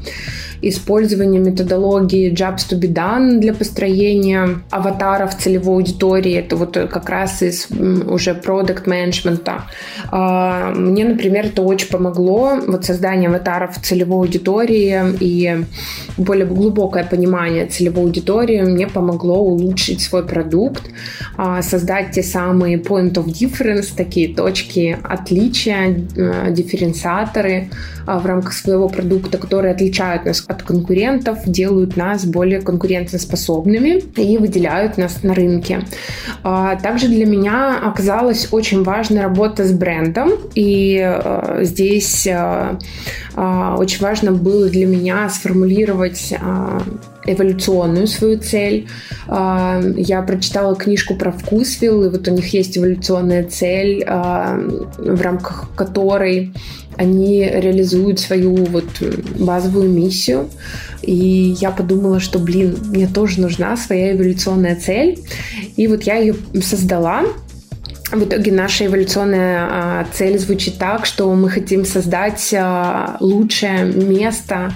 использование 0.61 1.41
методологии 1.41 2.31
Jobs 2.31 2.67
to 2.69 2.79
be 2.79 2.91
done 2.91 3.39
для 3.39 3.53
построения 3.53 4.61
аватаров 4.69 5.35
целевой 5.37 5.75
аудитории. 5.75 6.33
Это 6.33 6.55
вот 6.55 6.73
как 6.73 7.09
раз 7.09 7.41
из 7.41 7.67
уже 7.69 8.33
продукт 8.33 8.87
менеджмента. 8.87 9.63
А, 10.09 10.71
мне, 10.71 11.05
например, 11.05 11.47
это 11.47 11.61
очень 11.61 11.89
помогло. 11.89 12.57
Вот 12.67 12.85
создание 12.85 13.29
аватаров 13.29 13.79
целевой 13.81 14.27
аудитории 14.27 15.01
и 15.19 15.65
более 16.17 16.45
глубокое 16.45 17.03
понимание 17.03 17.65
целевой 17.67 18.05
аудитории 18.05 18.61
мне 18.61 18.87
помогло 18.87 19.39
улучшить 19.39 20.01
свой 20.01 20.25
продукт, 20.25 20.83
а, 21.37 21.61
создать 21.61 22.11
те 22.11 22.23
самые 22.23 22.77
point 22.77 23.13
of 23.13 23.25
difference, 23.25 23.95
такие 23.95 24.33
точки 24.33 24.97
отличия, 25.03 25.95
а, 26.17 26.49
дифференциаторы 26.49 27.69
в 28.05 28.25
рамках 28.25 28.53
своего 28.53 28.87
продукта, 28.87 29.37
которые 29.37 29.73
отличают 29.73 30.25
нас 30.25 30.41
от 30.47 30.63
конкурентов, 30.63 31.39
делают 31.45 31.97
нас 31.97 32.25
более 32.25 32.61
конкурентоспособными 32.61 34.01
и 34.15 34.37
выделяют 34.37 34.97
нас 34.97 35.23
на 35.23 35.33
рынке. 35.33 35.81
А, 36.43 36.75
также 36.77 37.07
для 37.07 37.25
меня 37.25 37.79
оказалась 37.83 38.47
очень 38.51 38.83
важная 38.83 39.23
работа 39.23 39.65
с 39.65 39.71
брендом, 39.71 40.31
и 40.55 40.99
а, 40.99 41.59
здесь 41.63 42.27
а, 42.27 42.77
очень 43.77 44.01
важно 44.01 44.31
было 44.31 44.69
для 44.69 44.85
меня 44.85 45.29
сформулировать 45.29 46.33
эволюционную 47.25 48.07
свою 48.07 48.39
цель. 48.39 48.87
Я 49.27 50.21
прочитала 50.25 50.75
книжку 50.75 51.13
про 51.15 51.31
вкусвилл, 51.31 52.05
и 52.05 52.09
вот 52.09 52.27
у 52.27 52.31
них 52.31 52.53
есть 52.53 52.77
эволюционная 52.77 53.43
цель, 53.43 54.03
в 54.05 55.21
рамках 55.21 55.69
которой 55.75 56.53
они 56.97 57.43
реализуют 57.43 58.19
свою 58.19 58.55
вот 58.55 58.85
базовую 59.37 59.89
миссию. 59.89 60.49
И 61.01 61.55
я 61.59 61.71
подумала, 61.71 62.19
что, 62.19 62.39
блин, 62.39 62.77
мне 62.87 63.07
тоже 63.07 63.39
нужна 63.41 63.77
своя 63.77 64.15
эволюционная 64.15 64.75
цель. 64.75 65.19
И 65.75 65.87
вот 65.87 66.03
я 66.03 66.17
ее 66.17 66.35
создала. 66.61 67.25
В 68.11 68.23
итоге 68.23 68.53
наша 68.53 68.85
эволюционная 68.85 69.67
а, 69.69 70.07
цель 70.13 70.39
звучит 70.39 70.77
так, 70.77 71.05
что 71.05 71.33
мы 71.35 71.49
хотим 71.49 71.83
создать 71.83 72.53
а, 72.53 73.17
лучшее 73.19 73.83
место 73.83 74.71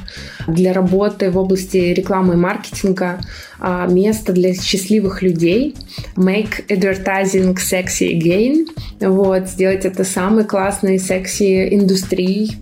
для 0.48 0.74
работы 0.74 1.32
в 1.32 1.38
области 1.38 1.78
рекламы 1.78 2.34
и 2.34 2.38
маркетинга, 2.38 3.22
а, 3.58 3.88
место 3.88 4.34
для 4.34 4.54
счастливых 4.54 5.22
людей, 5.22 5.76
make 6.18 6.68
advertising 6.68 7.56
sexy 7.56 8.12
again, 8.12 8.68
вот, 9.00 9.48
сделать 9.48 9.86
это 9.86 10.04
самой 10.04 10.44
классной 10.44 11.00
секси 11.00 11.74
индустрией 11.74 12.58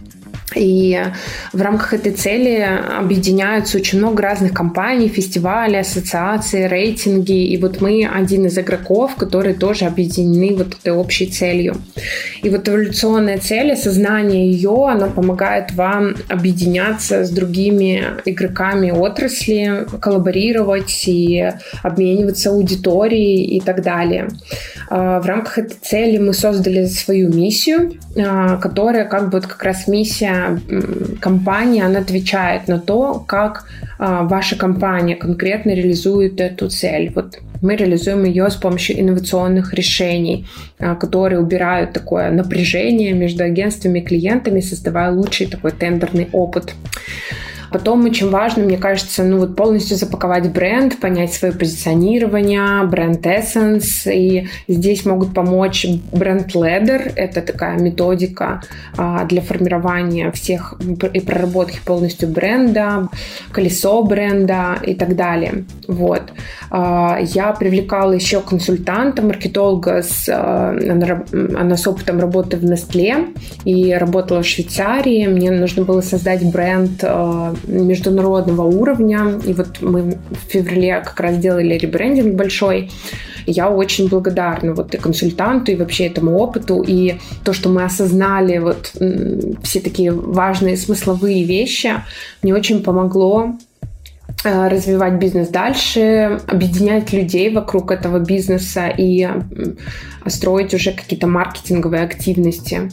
и 0.56 1.00
в 1.53 1.62
рамках 1.62 1.94
этой 1.94 2.12
цели 2.12 2.65
объединяются 2.98 3.77
очень 3.77 4.00
много 4.00 4.24
разных 4.24 4.53
компаний, 4.53 5.08
фестивалей, 5.08 5.79
ассоциаций, 5.79 6.68
рейтинги. 6.68 7.46
И 7.46 7.58
вот 7.58 7.82
мы 7.82 8.08
один 8.08 8.46
из 8.46 8.58
игроков, 8.58 9.15
которые 9.15 9.56
тоже 9.56 9.86
объединены 9.86 10.56
вот 10.56 10.75
этой 10.75 10.94
общей 10.94 11.27
целью. 11.27 11.77
И 12.41 12.50
вот 12.50 12.68
эволюционная 12.68 13.38
цель, 13.38 13.74
осознание 13.74 14.51
ее, 14.51 14.88
она 14.89 15.08
помогает 15.08 15.74
вам 15.74 16.15
объединяться 16.27 17.24
с 17.24 17.29
другими 17.29 18.03
игроками 18.25 18.91
отрасли, 18.91 19.86
коллаборировать 20.01 21.03
и 21.08 21.51
обмениваться 21.84 22.50
аудиторией 22.50 23.58
и 23.58 23.62
так 23.62 23.84
далее. 23.84 24.29
А, 24.89 25.20
в 25.20 25.25
рамках 25.25 25.60
этой 25.60 25.77
цели 25.82 26.18
мы 26.18 26.34
создали 26.34 26.86
свою 26.86 27.29
миссию, 27.32 27.94
а, 28.18 28.58
которая 28.58 29.06
как 29.06 29.25
бы 29.29 29.39
вот 29.39 29.48
как 29.48 29.63
раз 29.63 29.88
миссия 29.88 30.38
компания, 31.19 31.86
она 31.86 32.00
отвечает 32.00 32.67
на 32.67 32.79
то, 32.79 33.24
как 33.27 33.65
а, 33.98 34.24
ваша 34.24 34.55
компания 34.55 35.15
конкретно 35.15 35.72
реализует 35.72 36.39
эту 36.39 36.69
цель. 36.69 37.12
Вот 37.15 37.39
мы 37.62 37.75
реализуем 37.75 38.24
ее 38.24 38.50
с 38.50 38.55
помощью 38.55 39.00
инновационных 39.00 39.74
решений, 39.74 40.48
а, 40.79 40.96
которые 40.96 41.39
убирают 41.39 41.93
такое 41.93 42.31
напряжение 42.31 43.13
между 43.13 43.43
агентствами 43.43 44.00
и 44.00 44.03
клиентами, 44.03 44.62
создавая 44.62 45.12
лучший 45.12 45.48
такой 45.48 45.72
тендерный 45.72 46.29
опыт. 46.31 46.74
Потом 47.72 48.06
очень 48.06 48.30
важно, 48.30 48.64
мне 48.64 48.78
кажется, 48.78 49.24
ну 49.24 49.40
вот 49.40 49.56
полностью 49.56 49.98
запаковать 49.98 50.52
бренд, 50.52 51.00
понять 51.00 51.34
свое 51.34 51.54
позиционирование, 51.54 52.84
бренд 52.86 53.26
Essence. 53.26 54.12
И 54.12 54.48
здесь 54.68 55.06
могут 55.06 55.34
помочь 55.34 55.86
бренд 56.12 56.48
Leather. 56.56 57.12
Это 57.16 57.42
такая 57.42 57.78
методика 57.78 58.62
а, 58.98 59.26
для 59.26 59.42
формирования 59.42 60.32
всех 60.32 60.80
и 61.14 61.20
проработки 61.20 61.80
полностью 61.86 62.30
бренда, 62.30 63.10
колесо 63.52 64.02
бренда 64.04 64.78
и 64.82 64.96
так 64.96 65.16
далее. 65.16 65.66
Вот. 65.88 66.24
А, 66.72 67.20
я 67.22 67.52
привлекала 67.54 68.14
еще 68.14 68.42
консультанта, 68.42 69.22
маркетолога, 69.22 70.02
с, 70.02 70.28
а, 70.30 70.76
она, 71.32 71.78
с 71.78 71.88
опытом 71.88 72.20
работы 72.20 72.58
в 72.58 72.64
Nestle 72.64 73.36
и 73.66 73.94
работала 73.94 74.42
в 74.42 74.48
Швейцарии. 74.48 75.28
Мне 75.28 75.52
нужно 75.52 75.84
было 75.84 76.02
создать 76.02 76.44
бренд 76.52 77.04
международного 77.68 78.63
уровня. 78.63 79.39
И 79.46 79.54
вот 79.54 79.82
мы 79.82 80.18
в 80.30 80.51
феврале 80.51 81.01
как 81.06 81.20
раз 81.20 81.38
делали 81.38 81.75
ребрендинг 81.75 82.36
большой. 82.36 82.92
Я 83.46 83.70
очень 83.70 84.10
благодарна 84.10 84.74
вот 84.74 84.94
и 84.94 84.98
консультанту, 84.98 85.72
и 85.72 85.75
вообще 85.75 86.08
этому 86.08 86.38
опыту, 86.38 86.84
и 86.86 87.16
то, 87.44 87.54
что 87.54 87.70
мы 87.70 87.84
осознали 87.84 88.60
вот 88.60 88.94
все 89.63 89.80
такие 89.80 90.12
важные 90.12 90.78
смысловые 90.78 91.44
вещи, 91.44 92.04
мне 92.44 92.54
очень 92.54 92.84
помогло 92.84 93.56
развивать 94.43 95.13
бизнес 95.13 95.50
дальше, 95.50 96.39
объединять 96.48 97.12
людей 97.12 97.53
вокруг 97.53 97.91
этого 97.91 98.19
бизнеса 98.19 98.88
и 98.88 99.27
строить 100.27 100.74
уже 100.74 100.91
какие-то 100.91 101.27
маркетинговые 101.27 102.03
активности. 102.03 102.91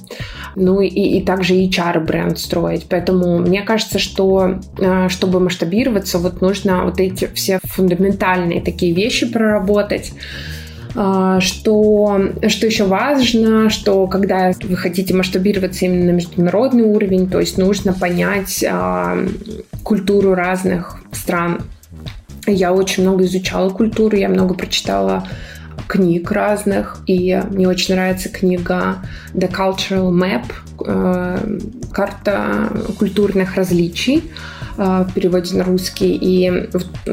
Ну 0.56 0.80
и, 0.80 0.88
и 0.88 1.22
также 1.22 1.54
HR-бренд 1.54 2.38
строить. 2.38 2.86
Поэтому 2.88 3.38
мне 3.38 3.62
кажется, 3.62 3.98
что 3.98 4.58
э, 4.78 5.08
чтобы 5.08 5.40
масштабироваться, 5.40 6.18
вот 6.18 6.40
нужно 6.40 6.84
вот 6.84 6.98
эти 6.98 7.28
все 7.34 7.60
фундаментальные 7.62 8.60
такие 8.62 8.92
вещи 8.92 9.26
проработать 9.26 10.12
э, 10.12 10.65
что, 11.40 12.20
что 12.48 12.66
еще 12.66 12.84
важно, 12.84 13.68
что 13.68 14.06
когда 14.06 14.52
вы 14.62 14.76
хотите 14.76 15.12
масштабироваться 15.12 15.84
именно 15.84 16.12
на 16.12 16.16
международный 16.16 16.84
уровень, 16.84 17.28
то 17.28 17.38
есть 17.38 17.58
нужно 17.58 17.92
понять 17.92 18.64
а, 18.66 19.18
культуру 19.82 20.34
разных 20.34 20.98
стран. 21.12 21.60
Я 22.46 22.72
очень 22.72 23.02
много 23.02 23.24
изучала 23.24 23.70
культуру, 23.70 24.16
я 24.16 24.28
много 24.28 24.54
прочитала 24.54 25.28
книг 25.86 26.30
разных, 26.30 26.98
и 27.06 27.42
мне 27.50 27.68
очень 27.68 27.94
нравится 27.94 28.28
книга 28.28 28.96
The 29.34 29.50
Cultural 29.50 30.10
Map, 30.10 30.44
э, 30.86 31.58
карта 31.92 32.72
культурных 32.98 33.56
различий 33.56 34.24
в 34.76 35.10
переводе 35.14 35.56
на 35.56 35.64
русский. 35.64 36.14
И 36.14 36.68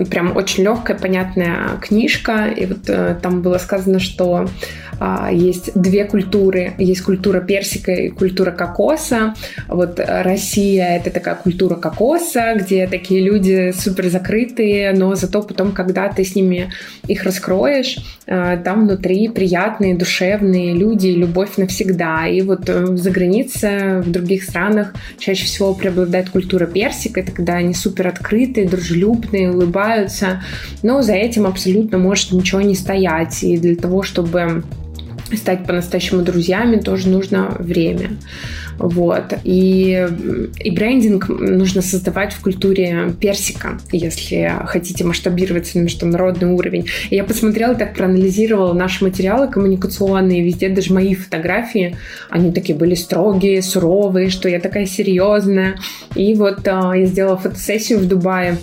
прям 0.10 0.36
очень 0.36 0.63
легкая, 0.63 0.98
понятная 0.98 1.77
книжка. 1.82 2.48
И 2.48 2.65
вот 2.65 2.89
э, 2.89 3.15
там 3.22 3.41
было 3.41 3.58
сказано, 3.58 4.00
что 4.00 4.48
а, 5.00 5.29
есть 5.32 5.72
две 5.75 6.05
культуры. 6.05 6.74
Есть 6.77 7.01
культура 7.01 7.41
персика 7.41 7.91
и 7.91 8.10
культура 8.10 8.51
кокоса. 8.51 9.34
Вот 9.67 10.00
Россия— 10.00 10.98
это 10.98 11.10
такая 11.10 11.36
культура 11.36 11.75
кокоса, 11.75 12.53
где 12.55 12.88
такие 12.88 13.22
люди 13.22 13.74
супер 13.77 14.10
закрытые, 14.10 14.93
но 14.93 15.15
зато 15.15 15.41
потом, 15.41 15.72
когда 15.72 16.10
ты 16.10 16.24
с 16.24 16.36
ними 16.36 16.72
их 17.08 17.24
раскроешь, 17.24 17.98
а, 18.27 18.58
там 18.58 18.88
внутри 18.88 19.27
приятные, 19.27 19.96
душевные 19.96 20.74
люди, 20.74 21.08
любовь 21.08 21.58
навсегда. 21.58 22.27
И 22.27 22.41
вот 22.41 22.70
э, 22.70 22.96
за 22.96 23.12
границей, 23.12 24.01
в 24.01 24.10
других 24.10 24.43
странах 24.43 24.93
чаще 25.17 25.46
всего 25.46 25.74
преобладает 25.74 26.29
культура 26.29 26.65
персика. 26.65 27.20
Это 27.20 27.32
когда 27.32 27.52
они 27.55 27.74
супер 27.74 28.07
открытые, 28.07 28.67
дружелюбные, 28.67 29.51
улыбаются. 29.51 30.43
Но 30.81 31.01
за 31.01 31.13
этим 31.13 31.45
абсолютно 31.45 31.98
может 31.98 32.31
ничего 32.31 32.62
не 32.62 32.75
стоять. 32.75 33.43
И 33.43 33.57
для 33.57 33.75
того, 33.75 34.03
чтобы 34.03 34.63
стать 35.37 35.65
по-настоящему 35.65 36.21
друзьями 36.21 36.77
тоже 36.77 37.09
нужно 37.09 37.55
время. 37.59 38.11
Вот. 38.77 39.33
И, 39.43 40.07
и 40.59 40.71
брендинг 40.71 41.29
нужно 41.29 41.81
создавать 41.81 42.33
в 42.33 42.41
культуре 42.41 43.13
персика, 43.19 43.77
если 43.91 44.51
хотите 44.65 45.03
масштабироваться 45.03 45.77
на 45.77 45.83
международный 45.83 46.50
уровень. 46.50 46.87
И 47.09 47.15
я 47.15 47.24
посмотрела, 47.24 47.75
так 47.75 47.96
проанализировала 47.96 48.74
наши 48.74 49.03
материалы 49.03 49.48
коммуникационные, 49.48 50.43
везде 50.43 50.69
даже 50.69 50.93
мои 50.93 51.15
фотографии, 51.15 51.98
они 52.29 52.51
такие 52.51 52.77
были 52.77 52.96
строгие, 52.96 53.61
суровые, 53.61 54.29
что 54.29 54.50
я 54.50 54.59
такая 54.59 54.85
серьезная. 54.85 55.77
И 56.15 56.33
вот 56.33 56.67
а, 56.67 56.93
я 56.93 57.05
сделала 57.05 57.37
фотосессию 57.37 58.00
в 58.00 58.07
Дубае 58.07 58.57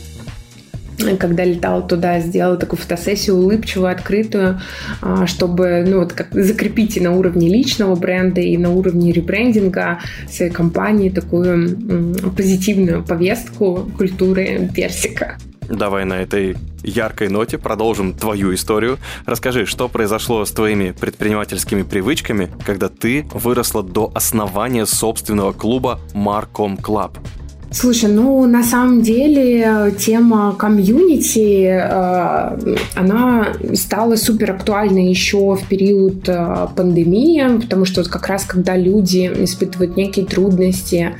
когда 1.18 1.44
летала 1.44 1.82
туда, 1.82 2.20
сделала 2.20 2.56
такую 2.56 2.78
фотосессию 2.80 3.36
улыбчивую, 3.36 3.90
открытую, 3.90 4.60
а, 5.00 5.26
чтобы 5.26 5.84
ну, 5.86 6.00
вот 6.00 6.12
как 6.12 6.32
закрепить 6.32 6.96
и 6.96 7.00
на 7.00 7.12
уровне 7.16 7.48
личного 7.48 7.94
бренда, 7.94 8.40
и 8.40 8.56
на 8.56 8.70
уровне 8.70 9.12
ребрендинга 9.12 10.00
своей 10.28 10.50
компании 10.50 11.10
такую 11.10 11.76
позитивную 12.36 13.02
повестку 13.02 13.90
культуры 13.96 14.70
персика. 14.74 15.36
Давай 15.68 16.04
на 16.04 16.14
этой 16.14 16.56
яркой 16.82 17.28
ноте 17.28 17.56
продолжим 17.58 18.12
твою 18.12 18.52
историю. 18.54 18.98
Расскажи, 19.24 19.66
что 19.66 19.88
произошло 19.88 20.44
с 20.44 20.50
твоими 20.50 20.90
предпринимательскими 20.90 21.82
привычками, 21.82 22.50
когда 22.66 22.88
ты 22.88 23.24
выросла 23.32 23.82
до 23.82 24.10
основания 24.14 24.86
собственного 24.86 25.52
клуба 25.52 26.00
Marcom 26.12 26.80
Club? 26.80 27.12
Слушай, 27.72 28.10
ну 28.10 28.46
на 28.46 28.64
самом 28.64 29.00
деле 29.00 29.94
тема 29.96 30.56
комьюнити, 30.58 31.66
э, 31.66 32.76
она 32.96 33.48
стала 33.74 34.16
супер 34.16 34.50
актуальной 34.50 35.08
еще 35.08 35.54
в 35.54 35.68
период 35.68 36.28
э, 36.28 36.66
пандемии, 36.74 37.60
потому 37.60 37.84
что 37.84 38.00
вот 38.00 38.10
как 38.10 38.26
раз 38.26 38.44
когда 38.44 38.76
люди 38.76 39.30
испытывают 39.44 39.96
некие 39.96 40.26
трудности, 40.26 41.14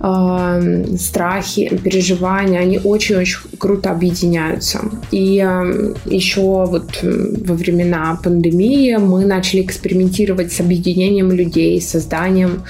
э, 0.00 0.84
страхи, 0.98 1.76
переживания, 1.82 2.60
они 2.60 2.78
очень-очень 2.82 3.38
круто 3.58 3.90
объединяются. 3.90 4.80
И 5.10 5.42
э, 5.44 5.94
еще 6.06 6.40
вот 6.40 7.00
во 7.02 7.54
времена 7.54 8.18
пандемии 8.22 8.96
мы 8.96 9.24
начали 9.24 9.62
экспериментировать 9.62 10.52
с 10.52 10.60
объединением 10.60 11.32
людей, 11.32 11.80
созданием 11.80 12.64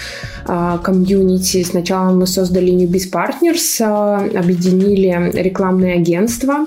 э, 0.47 0.79
комьюнити. 0.83 1.63
Сначала 1.63 2.11
мы 2.11 2.27
создали 2.27 2.73
Newbiz 2.73 3.11
Partners, 3.11 3.81
э, 3.81 4.39
объединили 4.39 5.31
рекламные 5.35 5.95
агентства, 5.95 6.67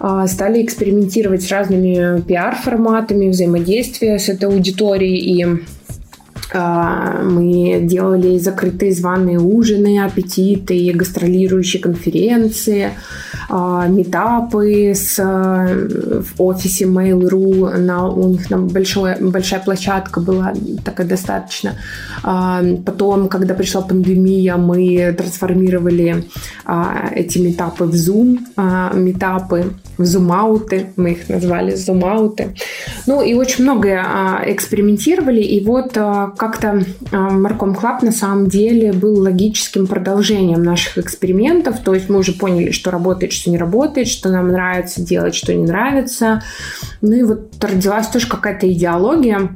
э, 0.00 0.26
стали 0.26 0.64
экспериментировать 0.64 1.42
с 1.42 1.50
разными 1.50 2.20
пиар-форматами 2.22 3.28
взаимодействия 3.30 4.18
с 4.18 4.28
этой 4.28 4.48
аудиторией 4.48 5.18
и 5.18 5.46
мы 6.54 7.80
делали 7.82 8.38
закрытые 8.38 8.92
званые 8.92 9.38
ужины, 9.38 10.02
аппетиты, 10.04 10.92
гастролирующие 10.94 11.82
конференции, 11.82 12.92
а, 13.50 13.86
митапы 13.86 14.92
с, 14.94 15.18
в 15.18 16.42
офисе 16.42 16.84
Mail.ru. 16.84 17.76
На, 17.78 18.08
у 18.08 18.28
них 18.28 18.48
там 18.48 18.68
большое, 18.68 19.16
большая 19.20 19.60
площадка 19.60 20.20
была 20.20 20.54
такая 20.84 21.06
достаточно. 21.06 21.74
Потом, 22.22 23.28
когда 23.28 23.54
пришла 23.54 23.82
пандемия, 23.82 24.56
мы 24.56 25.14
трансформировали 25.16 26.24
эти 27.14 27.38
митапы 27.38 27.84
в 27.84 27.94
Zoom, 27.94 28.38
митапы 28.94 29.72
зумауты, 29.98 30.92
мы 30.96 31.12
их 31.12 31.28
назвали 31.28 31.74
зумауты. 31.74 32.54
Ну 33.06 33.22
и 33.22 33.34
очень 33.34 33.64
многое 33.64 34.02
экспериментировали, 34.46 35.40
и 35.40 35.64
вот 35.64 35.92
как-то 35.92 36.82
Marcom 37.10 37.74
Club 37.74 38.02
на 38.02 38.12
самом 38.12 38.48
деле 38.48 38.92
был 38.92 39.20
логическим 39.20 39.86
продолжением 39.86 40.62
наших 40.62 40.98
экспериментов. 40.98 41.80
То 41.80 41.94
есть 41.94 42.08
мы 42.08 42.18
уже 42.18 42.32
поняли, 42.32 42.70
что 42.70 42.90
работает, 42.90 43.32
что 43.32 43.50
не 43.50 43.58
работает, 43.58 44.08
что 44.08 44.28
нам 44.28 44.48
нравится 44.48 45.02
делать, 45.02 45.34
что 45.34 45.54
не 45.54 45.64
нравится. 45.64 46.42
Ну 47.00 47.12
и 47.12 47.22
вот 47.22 47.52
родилась 47.62 48.08
тоже 48.08 48.28
какая-то 48.28 48.70
идеология 48.70 49.50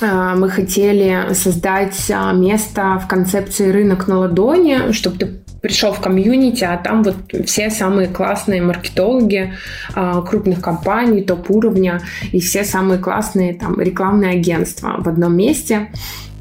а, 0.00 0.34
мы 0.34 0.50
хотели 0.50 1.32
создать 1.32 2.10
а, 2.10 2.32
место 2.32 3.00
в 3.02 3.08
концепции 3.08 3.70
рынок 3.70 4.08
на 4.08 4.18
ладони, 4.18 4.92
чтобы 4.92 5.18
ты 5.18 5.40
пришел 5.60 5.92
в 5.92 6.00
комьюнити, 6.00 6.64
а 6.64 6.76
там 6.76 7.02
вот 7.02 7.16
все 7.46 7.70
самые 7.70 8.08
классные 8.08 8.62
маркетологи 8.62 9.54
а, 9.94 10.22
крупных 10.22 10.60
компаний, 10.60 11.22
топ-уровня 11.22 12.00
и 12.32 12.40
все 12.40 12.64
самые 12.64 12.98
классные 12.98 13.54
там 13.54 13.80
рекламные 13.80 14.32
агентства 14.32 14.96
в 14.98 15.08
одном 15.08 15.36
месте. 15.36 15.88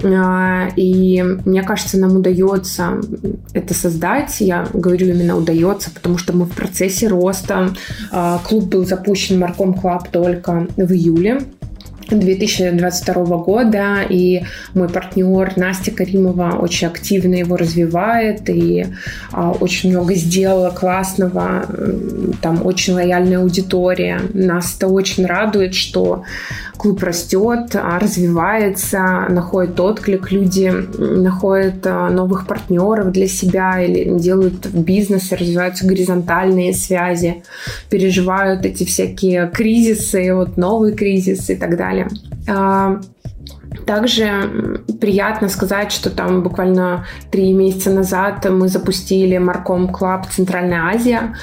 А, 0.04 0.68
и 0.76 1.24
мне 1.46 1.64
кажется, 1.64 1.98
нам 1.98 2.18
удается 2.18 3.00
это 3.54 3.74
создать. 3.74 4.42
Я 4.42 4.68
говорю 4.74 5.08
именно 5.08 5.38
удается, 5.38 5.90
потому 5.92 6.18
что 6.18 6.34
мы 6.34 6.46
в 6.46 6.52
процессе 6.52 7.08
роста. 7.08 7.74
А, 8.12 8.40
клуб 8.40 8.66
был 8.66 8.86
запущен 8.86 9.40
Marcom 9.40 9.74
Club 9.74 10.10
только 10.10 10.68
в 10.76 10.92
июле 10.92 11.42
2022 12.10 13.24
года, 13.38 14.02
и 14.08 14.44
мой 14.74 14.90
партнер 14.90 15.54
Настя 15.56 15.92
Каримова 15.92 16.58
очень 16.60 16.88
активно 16.88 17.36
его 17.36 17.58
развивает 17.58 18.50
и 18.50 18.88
а, 19.32 19.52
очень 19.52 19.92
много 19.92 20.14
сделала 20.14 20.70
классного, 20.70 21.66
там 22.42 22.66
очень 22.66 22.94
лояльная 22.94 23.40
аудитория. 23.40 24.22
Нас 24.34 24.76
это 24.76 24.88
очень 24.88 25.26
радует, 25.26 25.74
что 25.74 26.24
клуб 26.78 27.04
растет, 27.04 27.76
а, 27.76 28.00
развивается, 28.00 29.26
находит 29.30 29.80
отклик, 29.80 30.32
люди 30.32 30.72
находят 30.98 31.86
а, 31.86 32.10
новых 32.10 32.48
партнеров 32.48 33.12
для 33.12 33.28
себя 33.28 33.82
или 33.82 34.18
делают 34.20 34.68
бизнес, 34.68 35.32
развиваются 35.32 35.88
горизонтальные 35.88 36.74
связи, 36.74 37.44
переживают 37.90 38.66
эти 38.66 38.84
всякие 38.84 39.50
кризисы, 39.50 40.34
вот 40.34 40.58
новый 40.58 40.94
кризис 40.94 41.50
и 41.50 41.56
так 41.56 41.78
далее. 41.78 41.95
А, 42.48 43.00
также 43.86 44.82
приятно 45.00 45.50
сказать, 45.50 45.92
что 45.92 46.10
там 46.10 46.44
буквально 46.44 47.06
три 47.32 47.54
месяца 47.54 47.92
назад 47.92 48.46
мы 48.50 48.68
запустили 48.68 49.38
Marcom 49.38 49.88
Club 49.90 50.28
Центральная 50.30 50.90
Азия. 50.94 51.36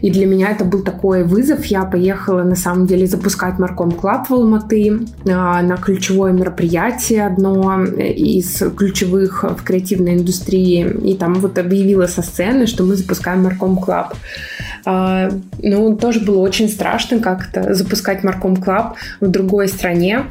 И 0.00 0.10
для 0.10 0.26
меня 0.26 0.50
это 0.50 0.66
был 0.66 0.82
такой 0.82 1.24
вызов. 1.24 1.64
Я 1.64 1.84
поехала, 1.84 2.42
на 2.42 2.56
самом 2.56 2.86
деле, 2.86 3.06
запускать 3.06 3.58
Marcom 3.58 3.90
Club 3.90 4.28
в 4.28 4.34
Алматы 4.34 5.00
а, 5.26 5.62
на 5.62 5.78
ключевое 5.78 6.32
мероприятие, 6.32 7.24
одно 7.24 7.82
из 7.84 8.62
ключевых 8.76 9.44
в 9.44 9.64
креативной 9.64 10.16
индустрии. 10.16 10.86
И 11.04 11.16
там 11.16 11.34
вот 11.34 11.58
объявила 11.58 12.06
со 12.06 12.20
сцены, 12.20 12.66
что 12.66 12.84
мы 12.84 12.96
запускаем 12.96 13.44
Marcom 13.44 13.78
Club. 13.78 14.14
Ну, 14.84 15.96
тоже 15.96 16.20
было 16.20 16.40
очень 16.40 16.68
страшно 16.68 17.20
как-то 17.20 17.72
запускать 17.72 18.22
Marcom 18.24 18.56
Club 18.56 18.96
в 19.20 19.28
другой 19.28 19.68
стране. 19.68 20.24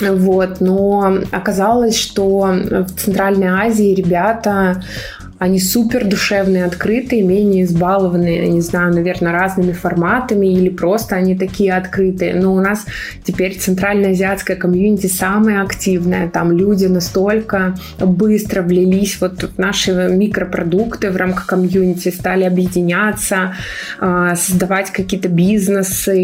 Вот, 0.00 0.60
но 0.60 1.18
оказалось, 1.32 1.96
что 1.96 2.40
в 2.40 2.88
Центральной 2.96 3.48
Азии 3.48 3.94
ребята 3.94 4.82
они 5.38 5.60
супер 5.60 6.04
душевные, 6.04 6.64
открытые, 6.64 7.22
менее 7.22 7.64
избалованные, 7.64 8.48
не 8.48 8.60
знаю, 8.60 8.92
наверное, 8.92 9.32
разными 9.32 9.72
форматами 9.72 10.46
или 10.46 10.68
просто 10.68 11.16
они 11.16 11.36
такие 11.36 11.74
открытые. 11.74 12.34
Но 12.34 12.54
у 12.54 12.60
нас 12.60 12.84
теперь 13.24 13.56
центральноазиатская 13.56 14.56
комьюнити 14.56 15.06
самая 15.06 15.62
активная. 15.62 16.28
Там 16.28 16.52
люди 16.52 16.86
настолько 16.86 17.74
быстро 18.00 18.62
влились 18.62 19.20
вот 19.20 19.42
в 19.44 19.58
наши 19.58 19.92
микропродукты 19.92 21.10
в 21.10 21.16
рамках 21.16 21.46
комьюнити, 21.46 22.08
стали 22.10 22.44
объединяться, 22.44 23.54
а, 24.00 24.34
создавать 24.34 24.90
какие-то 24.90 25.28
бизнесы, 25.28 26.18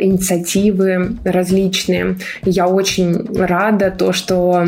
инициативы 0.00 1.16
различные. 1.24 2.16
Я 2.44 2.66
очень 2.68 3.26
рада 3.36 3.90
то, 3.90 4.12
что 4.12 4.66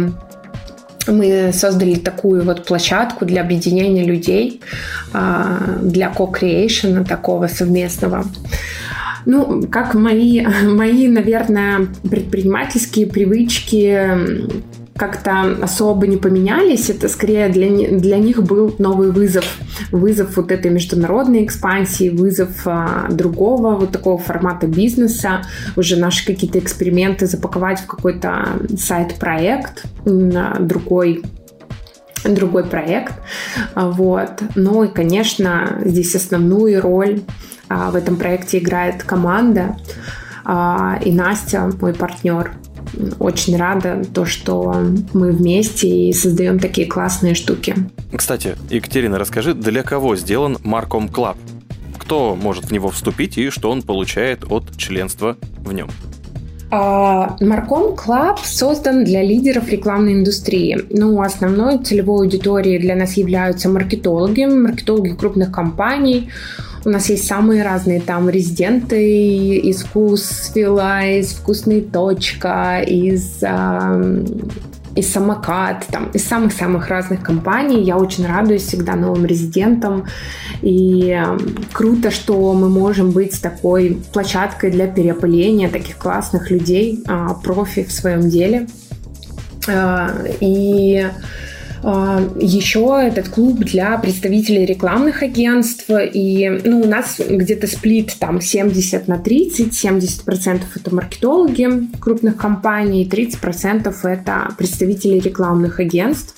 мы 1.07 1.53
создали 1.53 1.95
такую 1.97 2.45
вот 2.45 2.65
площадку 2.67 3.25
для 3.25 3.43
объединения 3.43 4.05
людей, 4.05 4.61
а, 5.13 5.79
для 5.83 6.13
co-creation 6.13 7.05
такого 7.05 7.47
совместного. 7.47 8.25
Ну, 9.25 9.67
как 9.69 9.95
мои, 9.95 10.47
мои, 10.65 11.09
наверное, 11.09 11.89
предпринимательские 12.09 13.07
привычки 13.07 14.09
как-то 14.97 15.57
особо 15.63 16.07
не 16.07 16.17
поменялись. 16.17 16.91
Это 16.91 17.09
скорее 17.09 17.49
для, 17.49 17.69
для 17.99 18.19
них 18.19 18.43
был 18.43 18.75
новый 18.79 19.11
вызов. 19.11 19.45
Вызов 19.93 20.37
вот 20.37 20.51
этой 20.51 20.71
международной 20.71 21.45
экспансии, 21.45 22.11
вызов 22.11 22.51
а, 22.65 23.07
другого 23.11 23.77
вот 23.77 23.93
такого 23.93 24.19
формата 24.19 24.67
бизнеса. 24.67 25.43
Уже 25.77 25.97
наши 25.97 26.27
какие-то 26.27 26.59
эксперименты 26.59 27.27
запаковать 27.27 27.81
в 27.81 27.87
какой-то 27.87 28.49
сайт-проект, 28.77 29.85
другой 30.05 31.23
другой 32.25 32.65
проект. 32.65 33.15
Вот. 33.75 34.43
Ну 34.55 34.85
и, 34.85 34.89
конечно, 34.89 35.81
здесь 35.85 36.15
основную 36.15 36.81
роль 36.81 37.21
а, 37.69 37.91
в 37.91 37.97
этом 37.97 38.17
проекте 38.17 38.59
играет 38.59 39.03
команда. 39.03 39.77
А, 40.45 40.99
и 41.05 41.13
Настя, 41.13 41.71
мой 41.81 41.93
партнер, 41.93 42.53
очень 43.19 43.57
рада, 43.57 44.03
то, 44.15 44.25
что 44.25 44.75
мы 45.13 45.33
вместе 45.33 45.89
и 45.89 46.13
создаем 46.13 46.59
такие 46.59 46.87
классные 46.87 47.35
штуки. 47.35 47.75
Кстати, 48.15 48.57
Екатерина, 48.71 49.19
расскажи, 49.19 49.55
для 49.55 49.83
кого 49.83 50.17
сделан 50.17 50.59
Marcom 50.63 51.09
Club? 51.09 51.37
Кто 51.99 52.37
может 52.37 52.67
в 52.67 52.73
него 52.73 52.89
вступить 52.91 53.37
и 53.39 53.51
что 53.51 53.71
он 53.71 53.83
получает 53.83 54.45
от 54.51 54.77
членства 54.77 55.37
в 55.59 55.73
нем? 55.73 55.89
Marcom 56.71 57.95
Club 57.95 58.41
создан 58.41 59.05
для 59.05 59.23
лидеров 59.23 59.69
рекламной 59.69 60.15
индустрии. 60.15 60.85
Ну, 60.91 61.21
основной 61.21 61.79
целевой 61.79 62.25
аудиторией 62.25 62.79
для 62.81 62.97
нас 62.97 63.17
являются 63.17 63.69
маркетологи, 63.69 64.45
маркетологи 64.45 65.11
крупных 65.11 65.53
компаний, 65.53 66.31
у 66.87 66.89
нас 66.89 67.11
есть 67.11 67.27
самые 67.27 67.65
разные 67.65 68.01
там 68.01 68.31
резиденты 68.31 69.57
из 69.57 69.83
ВкусВилла, 69.83 71.05
из 71.05 71.33
Вкусно 71.33 71.74
и 71.74 71.81
точка, 71.81 72.81
из 72.81 73.43
и 74.95 75.03
самокат, 75.03 75.85
там, 75.91 76.11
из 76.15 76.25
самых-самых 76.25 76.89
разных 76.89 77.23
компаний. 77.23 77.83
Я 77.83 77.99
очень 77.99 78.27
радуюсь 78.27 78.63
всегда 78.63 78.95
новым 78.95 79.27
резидентам. 79.27 80.07
И 80.63 81.11
э, 81.11 81.39
круто, 81.73 82.11
что 82.11 82.55
мы 82.55 82.71
можем 82.71 83.11
быть 83.11 83.41
такой 83.43 84.01
площадкой 84.15 84.71
для 84.71 84.87
переопыления 84.87 85.69
таких 85.69 85.99
классных 85.99 86.51
людей, 86.51 87.05
э, 87.07 87.27
профи 87.45 87.85
в 87.85 87.93
своем 87.93 88.31
деле. 88.31 88.69
Э, 89.69 90.09
и 90.41 91.07
а, 91.07 91.11
Еще 91.83 93.01
этот 93.03 93.29
клуб 93.29 93.59
для 93.61 93.97
представителей 93.99 94.65
рекламных 94.65 95.23
агентств. 95.23 95.87
И 95.91 96.61
ну, 96.65 96.81
у 96.81 96.87
нас 96.87 97.21
где-то 97.21 97.67
сплит 97.67 98.17
там 98.19 98.41
70 98.41 99.09
на 99.09 99.19
30. 99.19 99.73
70% 99.73 100.63
это 100.75 100.95
маркетологи 100.95 101.89
крупных 102.01 102.37
компаний, 102.37 103.09
30% 103.09 103.95
это 104.05 104.49
представители 104.57 105.19
рекламных 105.19 105.81
агентств. 105.81 106.35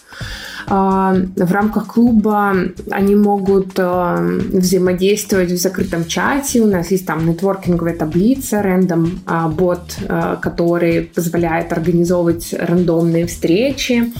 А, 0.71 1.15
в 1.15 1.53
рамках 1.53 1.87
клуба 1.87 2.55
они 2.91 3.15
могут 3.15 3.79
а, 3.79 4.17
взаимодействовать 4.53 5.51
в 5.51 5.57
закрытом 5.57 6.05
чате. 6.05 6.61
У 6.61 6.67
нас 6.67 6.91
есть 6.91 7.07
там 7.07 7.27
нетворкинговая 7.27 7.97
таблица, 7.97 8.63
рандом 8.63 9.21
бот, 9.51 9.97
который 10.41 11.03
позволяет 11.03 11.73
организовывать 11.73 12.55
рандомные 12.59 13.27
встречи. 13.27 14.13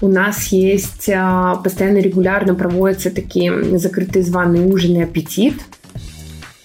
У 0.00 0.08
нас 0.08 0.48
есть 0.48 1.08
а, 1.12 1.56
постоянно 1.56 1.98
регулярно 1.98 2.54
проводятся 2.54 3.10
такие 3.10 3.78
закрытые 3.78 4.22
званые 4.22 4.66
ужины 4.66 5.02
«Аппетит». 5.02 5.54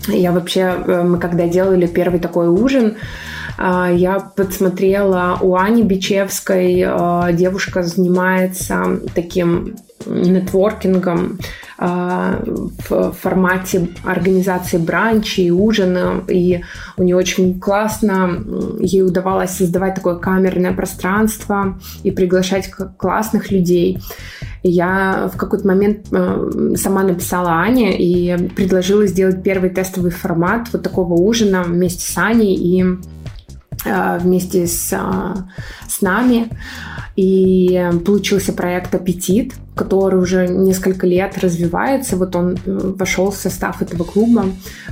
Я 0.07 0.31
вообще, 0.31 0.61
э, 0.61 1.03
мы 1.03 1.19
когда 1.19 1.47
делали 1.47 1.85
первый 1.85 2.19
такой 2.19 2.47
ужин, 2.47 2.95
а, 3.57 3.91
я 3.91 4.19
подсмотрела 4.19 5.37
у 5.41 5.55
Ани 5.55 5.83
Бичевской, 5.83 6.83
а, 6.85 7.31
девушка 7.31 7.83
занимается 7.83 8.99
таким 9.13 9.75
нетворкингом 10.05 11.39
в 11.81 13.11
формате 13.13 13.89
организации 14.03 14.77
бранча 14.77 15.41
и 15.41 15.49
ужина, 15.49 16.23
и 16.27 16.61
у 16.97 17.03
нее 17.03 17.15
очень 17.15 17.59
классно, 17.59 18.43
ей 18.79 19.01
удавалось 19.01 19.51
создавать 19.51 19.95
такое 19.95 20.15
камерное 20.15 20.73
пространство 20.73 21.79
и 22.03 22.11
приглашать 22.11 22.69
классных 22.69 23.51
людей. 23.51 23.97
я 24.61 25.31
в 25.33 25.37
какой-то 25.37 25.65
момент 25.65 26.05
э, 26.11 26.75
сама 26.75 27.01
написала 27.01 27.49
Ане 27.49 27.97
и 27.97 28.49
предложила 28.55 29.07
сделать 29.07 29.41
первый 29.41 29.71
тестовый 29.71 30.11
формат 30.11 30.67
вот 30.71 30.83
такого 30.83 31.15
ужина 31.15 31.63
вместе 31.63 32.11
с 32.11 32.15
Аней 32.15 32.55
и 32.55 32.85
вместе 33.85 34.67
с, 34.67 34.93
э, 34.93 35.35
с 35.87 36.01
нами. 36.01 36.49
И 37.15 37.89
получился 38.05 38.53
проект 38.53 38.95
«Аппетит», 38.95 39.53
который 39.75 40.19
уже 40.19 40.47
несколько 40.47 41.07
лет 41.07 41.37
развивается. 41.37 42.17
Вот 42.17 42.35
он 42.35 42.53
э, 42.53 42.57
вошел 42.65 43.31
в 43.31 43.35
состав 43.35 43.81
этого 43.81 44.03
клуба, 44.03 44.45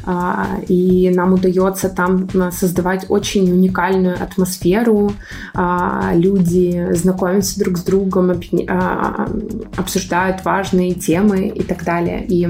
а, 0.05 0.47
и 0.67 1.11
нам 1.13 1.33
удается 1.33 1.89
там 1.89 2.27
э, 2.33 2.51
создавать 2.51 3.05
очень 3.09 3.51
уникальную 3.51 4.21
атмосферу. 4.21 5.11
А, 5.53 6.11
люди 6.13 6.93
знакомятся 6.93 7.59
друг 7.59 7.77
с 7.77 7.83
другом, 7.83 8.31
а, 8.67 9.29
обсуждают 9.75 10.43
важные 10.45 10.93
темы 10.93 11.47
и 11.47 11.63
так 11.63 11.83
далее. 11.83 12.25
И 12.25 12.47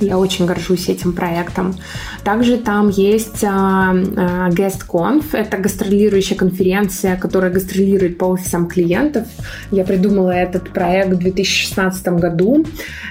Я 0.00 0.18
очень 0.18 0.44
горжусь 0.44 0.88
этим 0.88 1.12
проектом. 1.12 1.74
Также 2.22 2.58
там 2.58 2.90
есть 2.90 3.42
а, 3.44 3.92
а, 3.92 4.50
GuestConf. 4.50 5.24
Это 5.32 5.56
гастролирующая 5.56 6.36
конференция, 6.36 7.16
которая 7.16 7.50
гастролирует 7.50 8.18
по 8.18 8.26
офисам 8.26 8.68
клиентов. 8.68 9.26
Я 9.70 9.84
придумала 9.84 10.30
этот 10.30 10.70
проект 10.70 11.12
в 11.12 11.18
2016 11.18 12.08
году. 12.08 12.66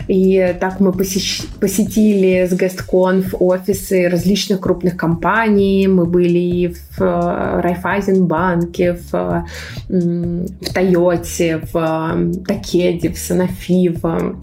И 0.08 0.56
так 0.60 0.80
мы 0.80 0.92
посетили 0.94 2.46
с 2.46 2.54
GuestConf 2.54 3.36
офисы 3.40 4.08
различных 4.08 4.60
крупных 4.60 4.96
компаний. 4.96 5.88
Мы 5.88 6.06
были 6.06 6.68
в 6.68 7.02
э, 7.02 7.62
Райфайзенбанке, 7.62 8.94
в, 8.94 9.46
в 9.90 10.74
Тойоте, 10.74 11.62
в 11.74 12.32
Такеде, 12.48 13.10
в 13.10 13.18
Санофи, 13.18 13.90
в 13.90 14.36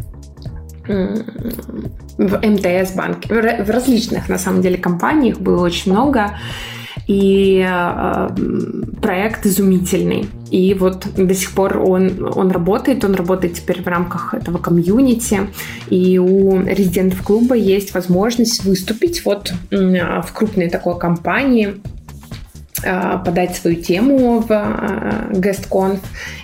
в 0.87 2.41
МТС 2.43 2.93
банке, 2.95 3.29
в 3.29 3.71
различных, 3.71 4.29
на 4.29 4.39
самом 4.39 4.63
деле, 4.63 4.77
компаниях 4.79 5.41
было 5.41 5.65
очень 5.65 5.93
много. 5.93 6.33
И 7.09 7.67
э, 7.67 8.29
проект 9.01 9.45
изумительный. 9.45 10.29
И 10.51 10.73
вот 10.75 11.07
до 11.17 11.35
сих 11.35 11.51
пор 11.51 11.79
он, 11.79 12.33
он 12.35 12.51
работает, 12.53 13.05
он 13.05 13.15
работает 13.15 13.55
теперь 13.55 13.83
в 13.83 13.87
рамках 13.89 14.35
этого 14.35 14.59
комьюнити. 14.59 15.41
И 15.91 16.19
у 16.19 16.63
резидентов 16.63 17.23
клуба 17.23 17.57
есть 17.57 17.93
возможность 17.93 18.65
выступить 18.65 19.25
вот 19.25 19.53
в 19.71 20.33
крупной 20.33 20.71
такой 20.71 20.97
компании 20.99 21.81
подать 23.25 23.57
свою 23.57 23.77
тему 23.77 24.41
в 24.41 24.51
GuestConf 24.51 26.01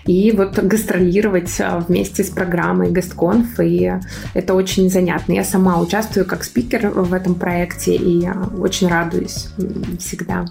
э, 0.06 0.10
и 0.10 0.32
вот 0.32 0.58
гастролировать 0.58 1.54
э, 1.58 1.82
вместе 1.86 2.24
с 2.24 2.30
программой 2.30 2.90
GuestConf. 2.90 3.64
И 3.64 3.92
это 4.34 4.54
очень 4.54 4.90
занятно. 4.90 5.32
Я 5.32 5.44
сама 5.44 5.80
участвую 5.80 6.26
как 6.26 6.44
спикер 6.44 6.88
в 6.90 7.12
этом 7.12 7.34
проекте 7.34 7.94
и 7.96 8.28
очень 8.58 8.88
радуюсь 8.88 9.48
всегда. 9.98 10.46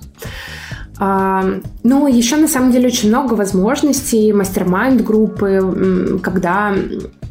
Ну, 0.99 2.07
еще 2.07 2.37
на 2.37 2.47
самом 2.47 2.71
деле 2.71 2.87
очень 2.87 3.09
много 3.09 3.35
возможностей, 3.35 4.33
мастер-майнд 4.33 5.03
группы, 5.03 6.19
когда 6.23 6.73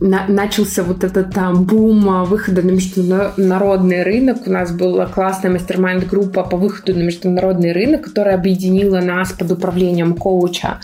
на, 0.00 0.26
начался 0.28 0.84
вот 0.84 1.02
этот 1.02 1.34
там 1.34 1.64
бум 1.64 2.24
выхода 2.24 2.62
на 2.62 2.70
международный 2.70 4.04
рынок. 4.04 4.46
У 4.46 4.50
нас 4.50 4.70
была 4.70 5.06
классная 5.06 5.50
мастер-майнд 5.50 6.06
группа 6.06 6.44
по 6.44 6.56
выходу 6.56 6.94
на 6.94 7.02
международный 7.02 7.72
рынок, 7.72 8.02
которая 8.02 8.36
объединила 8.36 9.00
нас 9.00 9.32
под 9.32 9.50
управлением 9.50 10.14
коуча 10.14 10.78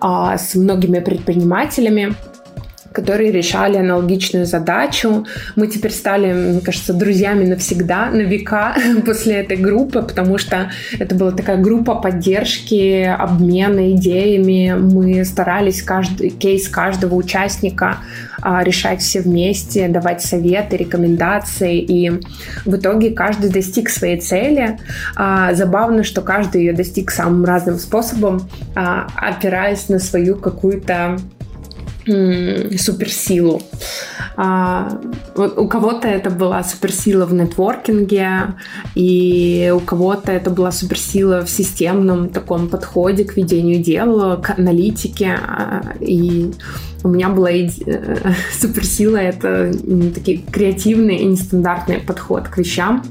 а, 0.00 0.36
с 0.36 0.56
многими 0.56 0.98
предпринимателями 0.98 2.16
которые 2.94 3.32
решали 3.32 3.76
аналогичную 3.76 4.46
задачу. 4.46 5.26
Мы 5.56 5.66
теперь 5.66 5.90
стали, 5.90 6.32
мне 6.32 6.60
кажется, 6.60 6.94
друзьями 6.94 7.44
навсегда, 7.44 8.06
на 8.10 8.20
века 8.20 8.76
после 9.04 9.34
этой 9.40 9.56
группы, 9.56 10.00
потому 10.00 10.38
что 10.38 10.70
это 10.98 11.14
была 11.16 11.32
такая 11.32 11.58
группа 11.58 11.96
поддержки, 11.96 13.02
обмена 13.02 13.92
идеями. 13.92 14.74
Мы 14.78 15.24
старались 15.24 15.82
каждый 15.82 16.30
кейс 16.30 16.68
каждого 16.68 17.16
участника 17.16 17.98
а, 18.40 18.62
решать 18.62 19.00
все 19.00 19.22
вместе, 19.22 19.88
давать 19.88 20.22
советы, 20.22 20.76
рекомендации. 20.76 21.78
И 21.78 22.10
в 22.64 22.76
итоге 22.76 23.10
каждый 23.10 23.50
достиг 23.50 23.88
своей 23.88 24.20
цели. 24.20 24.78
А, 25.16 25.52
забавно, 25.54 26.04
что 26.04 26.22
каждый 26.22 26.60
ее 26.62 26.72
достиг 26.72 27.10
самым 27.10 27.44
разным 27.44 27.78
способом, 27.78 28.48
а, 28.76 29.08
опираясь 29.16 29.88
на 29.88 29.98
свою 29.98 30.36
какую-то 30.36 31.18
суперсилу. 32.06 33.62
А, 34.36 35.00
у 35.36 35.68
кого-то 35.68 36.08
это 36.08 36.30
была 36.30 36.62
суперсила 36.64 37.24
в 37.24 37.32
нетворкинге, 37.32 38.54
и 38.94 39.72
у 39.74 39.80
кого-то 39.80 40.32
это 40.32 40.50
была 40.50 40.72
суперсила 40.72 41.44
в 41.44 41.50
системном 41.50 42.28
таком 42.28 42.68
подходе 42.68 43.24
к 43.24 43.36
ведению 43.36 43.82
дела, 43.82 44.36
к 44.36 44.58
аналитике. 44.58 45.38
А, 45.40 45.94
и 46.00 46.50
у 47.02 47.08
меня 47.08 47.28
была 47.28 47.50
суперсила— 48.60 49.16
это 49.18 49.72
такие 50.14 50.38
креативный 50.38 51.16
и 51.16 51.24
нестандартный 51.26 51.98
подход 51.98 52.48
к 52.48 52.58
вещам. 52.58 53.04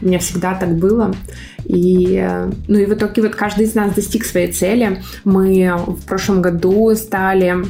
У 0.00 0.06
меня 0.06 0.18
всегда 0.18 0.54
так 0.54 0.76
было. 0.76 1.14
И, 1.64 2.26
ну 2.66 2.78
и 2.78 2.86
в 2.86 2.94
итоге 2.94 3.22
вот 3.22 3.34
каждый 3.34 3.66
из 3.66 3.74
нас 3.74 3.94
достиг 3.94 4.24
своей 4.24 4.50
цели. 4.50 5.02
Мы 5.24 5.72
в 5.86 6.04
прошлом 6.06 6.42
году 6.42 6.94
стали 6.96 7.64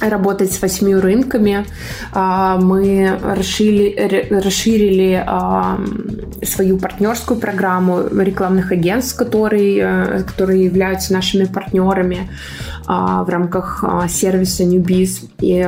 работать 0.00 0.52
с 0.52 0.62
восьми 0.62 0.94
рынками. 0.94 1.66
А, 2.12 2.56
мы 2.58 3.18
расширили, 3.22 4.28
расширили 4.30 5.22
а, 5.26 5.80
свою 6.42 6.78
партнерскую 6.78 7.38
программу 7.40 8.02
рекламных 8.08 8.72
агентств, 8.72 9.16
которые, 9.16 9.78
э, 9.78 10.22
которые 10.22 10.64
являются 10.64 11.12
нашими 11.12 11.44
партнерами 11.44 12.30
а, 12.86 13.24
в 13.24 13.28
рамках 13.28 13.84
сервиса 14.08 14.62
Newbiz. 14.64 15.28
И 15.40 15.62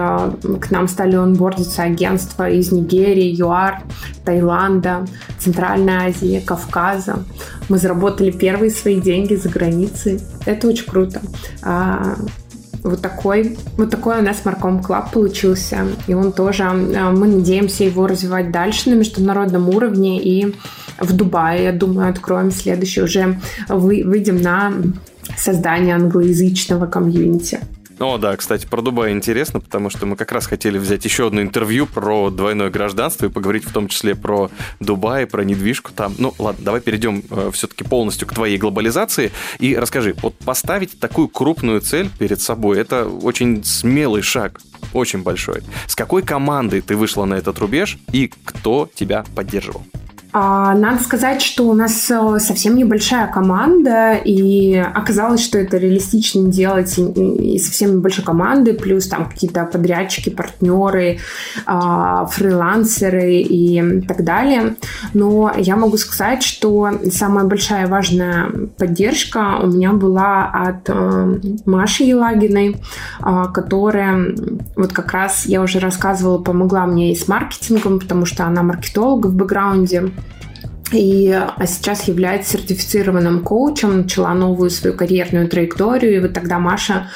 к 0.60 0.70
нам 0.70 0.88
стали 0.88 1.16
онбордиться 1.16 1.82
агентства 1.82 2.48
из 2.48 2.72
Нигерии, 2.72 3.34
ЮАР, 3.34 3.82
Таиланда, 4.24 5.06
Центральной 5.38 6.08
Азии, 6.08 6.42
Кавказа. 6.44 7.24
Мы 7.68 7.78
заработали 7.78 8.30
первые 8.30 8.70
свои 8.70 9.00
деньги 9.00 9.34
за 9.34 9.48
границей. 9.48 10.20
Это 10.46 10.68
очень 10.68 10.86
круто. 10.86 11.20
Вот 12.82 13.02
такой, 13.02 13.58
вот 13.76 13.90
такой 13.90 14.18
у 14.18 14.22
нас 14.22 14.44
Marcom 14.44 14.82
Club 14.82 15.12
получился. 15.12 15.86
И 16.06 16.14
он 16.14 16.32
тоже, 16.32 16.64
э, 16.64 17.10
мы 17.10 17.26
надеемся 17.26 17.84
его 17.84 18.06
развивать 18.06 18.50
дальше 18.50 18.90
на 18.90 18.94
международном 18.94 19.68
уровне. 19.68 20.20
И 20.22 20.54
в 20.98 21.12
Дубае, 21.14 21.64
я 21.64 21.72
думаю, 21.72 22.10
откроем 22.10 22.50
следующий. 22.50 23.02
Уже 23.02 23.38
выйдем 23.68 24.40
на 24.40 24.72
создание 25.36 25.94
англоязычного 25.94 26.86
комьюнити. 26.86 27.60
О, 28.00 28.16
да, 28.16 28.34
кстати, 28.34 28.64
про 28.64 28.80
Дубай 28.80 29.12
интересно, 29.12 29.60
потому 29.60 29.90
что 29.90 30.06
мы 30.06 30.16
как 30.16 30.32
раз 30.32 30.46
хотели 30.46 30.78
взять 30.78 31.04
еще 31.04 31.26
одно 31.26 31.42
интервью 31.42 31.86
про 31.86 32.30
двойное 32.30 32.70
гражданство 32.70 33.26
и 33.26 33.28
поговорить 33.28 33.64
в 33.64 33.72
том 33.72 33.88
числе 33.88 34.14
про 34.14 34.50
Дубай, 34.80 35.26
про 35.26 35.44
недвижку 35.44 35.92
там. 35.92 36.14
Ну, 36.16 36.32
ладно, 36.38 36.64
давай 36.64 36.80
перейдем 36.80 37.22
э, 37.30 37.50
все-таки 37.52 37.84
полностью 37.84 38.26
к 38.26 38.32
твоей 38.32 38.56
глобализации 38.56 39.32
и 39.58 39.76
расскажи, 39.76 40.16
вот 40.22 40.34
поставить 40.38 40.98
такую 40.98 41.28
крупную 41.28 41.82
цель 41.82 42.08
перед 42.18 42.40
собой, 42.40 42.78
это 42.78 43.06
очень 43.06 43.62
смелый 43.64 44.22
шаг, 44.22 44.62
очень 44.94 45.22
большой. 45.22 45.60
С 45.86 45.94
какой 45.94 46.22
командой 46.22 46.80
ты 46.80 46.96
вышла 46.96 47.26
на 47.26 47.34
этот 47.34 47.58
рубеж 47.58 47.98
и 48.12 48.32
кто 48.46 48.88
тебя 48.94 49.26
поддерживал? 49.34 49.84
А, 50.32 50.74
надо 50.74 51.02
сказать, 51.02 51.42
что 51.42 51.68
у 51.68 51.74
нас 51.74 52.08
э, 52.10 52.38
совсем 52.38 52.76
небольшая 52.76 53.26
команда, 53.26 54.14
и 54.14 54.76
оказалось, 54.76 55.42
что 55.42 55.58
это 55.58 55.76
реалистично 55.76 56.48
делать 56.48 56.96
и 56.98 57.58
совсем 57.58 57.96
небольшой 57.96 58.24
команды, 58.24 58.74
плюс 58.74 59.08
там 59.08 59.28
какие-то 59.28 59.64
подрядчики, 59.64 60.30
партнеры, 60.30 61.18
а, 61.66 62.26
фрилансеры 62.26 63.34
и 63.38 64.02
так 64.02 64.24
далее. 64.24 64.76
Но 65.14 65.52
я 65.56 65.74
могу 65.74 65.96
сказать, 65.96 66.44
что 66.44 66.90
самая 67.10 67.44
большая 67.44 67.88
важная 67.88 68.50
поддержка 68.78 69.58
у 69.60 69.66
меня 69.66 69.92
была 69.92 70.46
от 70.46 70.88
э, 70.88 71.38
Маши 71.66 72.04
Елагиной, 72.04 72.76
а, 73.20 73.48
которая 73.48 74.34
вот 74.76 74.92
как 74.92 75.12
раз, 75.12 75.46
я 75.46 75.60
уже 75.60 75.80
рассказывала, 75.80 76.38
помогла 76.38 76.86
мне 76.86 77.12
и 77.12 77.16
с 77.16 77.26
маркетингом, 77.26 77.98
потому 77.98 78.26
что 78.26 78.44
она 78.44 78.62
маркетолог 78.62 79.26
в 79.26 79.34
бэкграунде 79.34 80.10
и 80.92 81.30
а 81.30 81.66
сейчас 81.66 82.08
является 82.08 82.52
сертифицированным 82.52 83.40
коучем, 83.40 83.98
начала 83.98 84.34
новую 84.34 84.70
свою 84.70 84.96
карьерную 84.96 85.48
траекторию, 85.48 86.16
и 86.16 86.20
вот 86.20 86.32
тогда 86.32 86.58
Маша, 86.58 87.08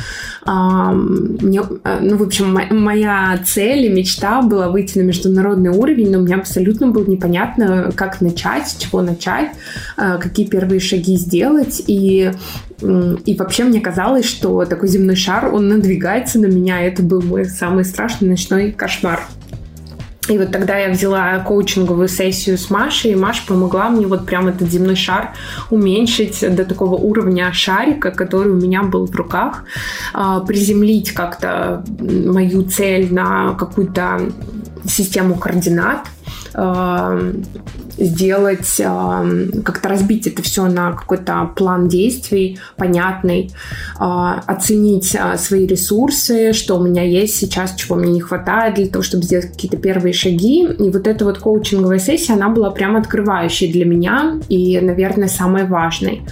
э, 0.46 0.50
мне, 0.50 1.62
ну, 2.00 2.16
в 2.16 2.22
общем, 2.22 2.58
моя 2.70 3.38
цель 3.44 3.86
и 3.86 3.88
мечта 3.88 4.42
была 4.42 4.68
выйти 4.68 4.98
на 4.98 5.02
международный 5.02 5.70
уровень, 5.70 6.10
но 6.10 6.20
мне 6.20 6.34
абсолютно 6.34 6.88
было 6.88 7.06
непонятно, 7.06 7.92
как 7.94 8.20
начать, 8.20 8.68
с 8.68 8.76
чего 8.76 9.02
начать, 9.02 9.50
э, 9.96 10.18
какие 10.20 10.46
первые 10.46 10.80
шаги 10.80 11.16
сделать, 11.16 11.82
и 11.86 12.32
и 12.80 13.36
вообще 13.38 13.64
мне 13.64 13.80
казалось, 13.80 14.26
что 14.26 14.64
такой 14.64 14.88
земной 14.88 15.16
шар, 15.16 15.54
он 15.54 15.68
надвигается 15.68 16.38
на 16.38 16.46
меня. 16.46 16.80
Это 16.82 17.02
был 17.02 17.22
мой 17.22 17.44
самый 17.44 17.84
страшный 17.84 18.28
ночной 18.28 18.72
кошмар. 18.72 19.20
И 20.28 20.38
вот 20.38 20.52
тогда 20.52 20.78
я 20.78 20.90
взяла 20.90 21.38
коучинговую 21.38 22.08
сессию 22.08 22.56
с 22.56 22.70
Машей, 22.70 23.12
и 23.12 23.16
Маша 23.16 23.42
помогла 23.46 23.90
мне 23.90 24.06
вот 24.06 24.24
прям 24.24 24.48
этот 24.48 24.70
земной 24.70 24.96
шар 24.96 25.32
уменьшить 25.70 26.40
до 26.54 26.64
такого 26.64 26.94
уровня 26.94 27.52
шарика, 27.52 28.10
который 28.10 28.52
у 28.52 28.56
меня 28.56 28.82
был 28.82 29.06
в 29.06 29.14
руках, 29.14 29.64
а, 30.14 30.40
приземлить 30.40 31.12
как-то 31.12 31.84
мою 31.98 32.62
цель 32.62 33.12
на 33.12 33.54
какую-то 33.54 34.32
систему 34.86 35.36
координат, 35.36 36.06
а, 36.54 37.18
сделать, 37.98 38.76
как-то 38.76 39.88
разбить 39.88 40.26
это 40.26 40.42
все 40.42 40.66
на 40.66 40.92
какой-то 40.92 41.50
план 41.56 41.88
действий 41.88 42.58
понятный, 42.76 43.50
оценить 43.98 45.16
свои 45.36 45.66
ресурсы, 45.66 46.52
что 46.52 46.78
у 46.78 46.82
меня 46.82 47.02
есть 47.02 47.36
сейчас, 47.36 47.74
чего 47.74 47.96
мне 47.96 48.12
не 48.12 48.20
хватает 48.20 48.74
для 48.74 48.86
того, 48.86 49.02
чтобы 49.02 49.24
сделать 49.24 49.52
какие-то 49.52 49.76
первые 49.76 50.12
шаги. 50.12 50.64
И 50.64 50.90
вот 50.90 51.06
эта 51.06 51.24
вот 51.24 51.38
коучинговая 51.38 51.98
сессия, 51.98 52.34
она 52.34 52.48
была 52.48 52.70
прям 52.70 52.96
открывающей 52.96 53.72
для 53.72 53.84
меня 53.84 54.40
и, 54.48 54.80
наверное, 54.80 55.28
самой 55.28 55.66
важной. 55.66 56.22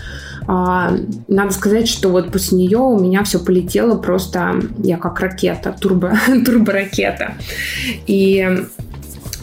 А, 0.47 0.93
надо 1.29 1.53
сказать, 1.53 1.89
что 1.89 2.09
вот 2.09 2.33
после 2.33 2.59
нее 2.59 2.79
у 2.79 2.99
меня 2.99 3.23
все 3.25 3.39
полетело 3.39 3.97
просто, 3.97 4.61
я 4.79 4.97
как 4.97 5.21
ракета, 5.21 5.75
турбо, 5.79 6.13
турборакета. 6.45 7.35
И 8.07 8.65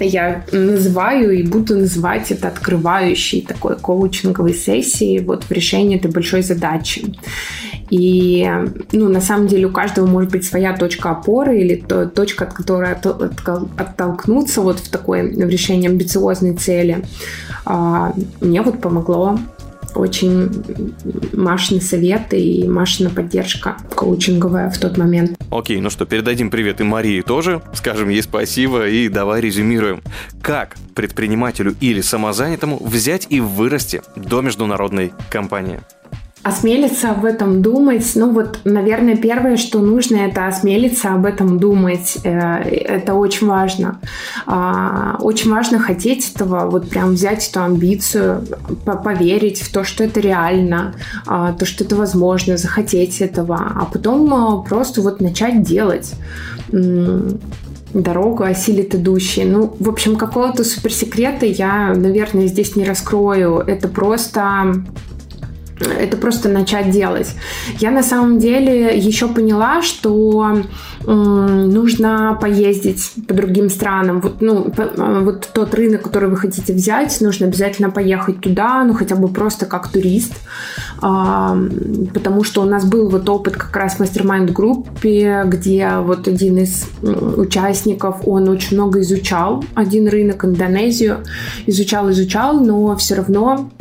я 0.06 0.46
называю 0.52 1.32
и 1.32 1.44
буду 1.44 1.78
называть 1.78 2.32
это 2.32 2.48
открывающей 2.48 3.42
такой 3.42 3.76
коучинговой 3.78 4.54
сессией 4.54 5.20
вот 5.24 5.44
в 5.44 5.52
решении 5.52 5.98
этой 5.98 6.12
большой 6.12 6.42
задачи. 6.42 7.14
И, 7.90 8.48
ну, 8.92 9.10
на 9.10 9.20
самом 9.20 9.48
деле 9.48 9.66
у 9.66 9.72
каждого 9.72 10.06
может 10.06 10.32
быть 10.32 10.46
своя 10.46 10.78
точка 10.78 11.12
опоры 11.12 11.60
или 11.60 11.76
то, 11.76 12.06
точка, 12.08 12.46
от 12.46 12.54
которой 12.54 12.92
от, 12.92 13.06
от, 13.06 13.48
оттолкнуться 13.78 14.62
вот 14.62 14.80
в 14.80 14.90
такой 14.90 15.34
в 15.34 15.50
решении 15.50 15.90
амбициозной 15.90 16.56
цели. 16.56 17.04
А, 17.66 18.14
мне 18.42 18.62
вот 18.62 18.80
помогло 18.80 19.40
очень 19.96 20.50
Машины 21.34 21.82
советы 21.82 22.40
и 22.40 22.68
Машина 22.68 23.10
поддержка 23.10 23.78
коучинговая 23.96 24.70
в 24.70 24.78
тот 24.78 24.98
момент. 24.98 25.38
Окей, 25.52 25.80
ну 25.82 25.90
что, 25.90 26.06
передадим 26.06 26.50
привет 26.50 26.82
и 26.82 26.84
Марии 26.84 27.22
тоже, 27.22 27.62
скажем 27.74 28.10
ей 28.10 28.22
спасибо 28.22 28.88
и 28.88 29.10
давай 29.10 29.42
резюмируем. 29.42 30.02
Как 30.42 30.76
предпринимателю 30.96 31.76
или 31.82 32.02
самозанятому 32.02 32.84
взять 32.84 33.28
и 33.30 33.40
вырасти 33.40 34.02
до 34.16 34.42
международной 34.42 35.14
компании? 35.30 35.80
Осмелиться 36.42 37.12
об 37.12 37.26
этом 37.26 37.62
думать, 37.62 38.12
ну 38.16 38.32
вот, 38.32 38.62
наверное, 38.64 39.18
первое, 39.18 39.58
что 39.58 39.80
нужно, 39.80 40.18
это 40.18 40.48
осмелиться 40.48 41.14
об 41.14 41.26
этом 41.26 41.60
думать. 41.60 42.18
Э, 42.24 42.62
это 42.62 43.14
очень 43.14 43.48
важно. 43.48 44.00
А, 44.46 45.18
очень 45.20 45.52
важно 45.52 45.80
хотеть 45.80 46.32
этого, 46.34 46.70
вот 46.70 46.90
прям 46.90 47.12
взять 47.12 47.50
эту 47.50 47.62
амбицию, 47.62 48.46
поверить 48.86 49.62
в 49.62 49.72
то, 49.72 49.84
что 49.84 50.06
это 50.06 50.22
реально, 50.22 50.96
а, 51.28 51.52
то, 51.52 51.66
что 51.66 51.84
это 51.84 51.98
возможно, 51.98 52.56
захотеть 52.56 53.20
этого, 53.20 53.74
а 53.76 53.86
потом 53.86 54.34
а, 54.34 54.62
просто 54.62 55.02
вот 55.02 55.20
начать 55.20 55.62
делать 55.62 56.14
дорогу 57.94 58.44
осилит 58.44 58.96
идущий. 58.96 59.44
Ну, 59.44 59.76
в 59.80 59.90
общем, 59.90 60.16
какого-то 60.16 60.64
суперсекрета 60.64 61.46
я, 61.46 61.94
наверное, 61.96 62.48
здесь 62.48 62.76
не 62.76 62.86
раскрою. 62.86 63.58
Это 63.58 63.88
просто 63.88 64.84
это 65.80 66.18
просто 66.18 66.50
начать 66.50 66.92
делать. 66.92 67.34
Я 67.80 67.92
на 67.92 68.04
самом 68.04 68.40
деле 68.40 68.98
еще 68.98 69.28
поняла, 69.28 69.82
что 69.82 70.64
нужно 71.06 72.38
поездить 72.40 73.12
по 73.28 73.34
другим 73.34 73.70
странам. 73.70 74.20
Вот, 74.20 74.42
ну, 74.42 74.72
вот 75.22 75.50
тот 75.54 75.74
рынок, 75.74 76.04
который 76.04 76.30
вы 76.30 76.38
хотите 76.38 76.74
взять, 76.74 77.20
нужно 77.22 77.48
обязательно 77.48 77.90
поехать 77.90 78.42
туда, 78.42 78.84
ну 78.84 78.94
хотя 78.94 79.16
бы 79.16 79.28
просто 79.30 79.66
как 79.66 79.88
турист, 79.88 80.34
а, 81.02 81.58
потому 82.14 82.44
что 82.44 82.62
у 82.62 82.66
нас 82.66 82.86
был 82.86 83.10
вот 83.10 83.28
опыт 83.30 83.56
как 83.56 83.76
раз 83.76 83.96
в 83.96 84.00
мастер-майнд 84.00 84.52
группе, 84.52 85.44
где 85.46 85.90
вот 86.00 86.28
один 86.28 86.58
из 86.58 86.88
участников, 87.02 88.28
он 88.28 88.50
очень 88.50 88.76
много 88.76 89.02
изучал 89.02 89.64
один 89.76 90.08
рынок, 90.08 90.46
Индонезию, 90.46 91.24
изучал, 91.66 92.12
изучал, 92.12 92.60
но 92.60 92.96
все 92.98 93.16
равно 93.16 93.72
а, 93.78 93.79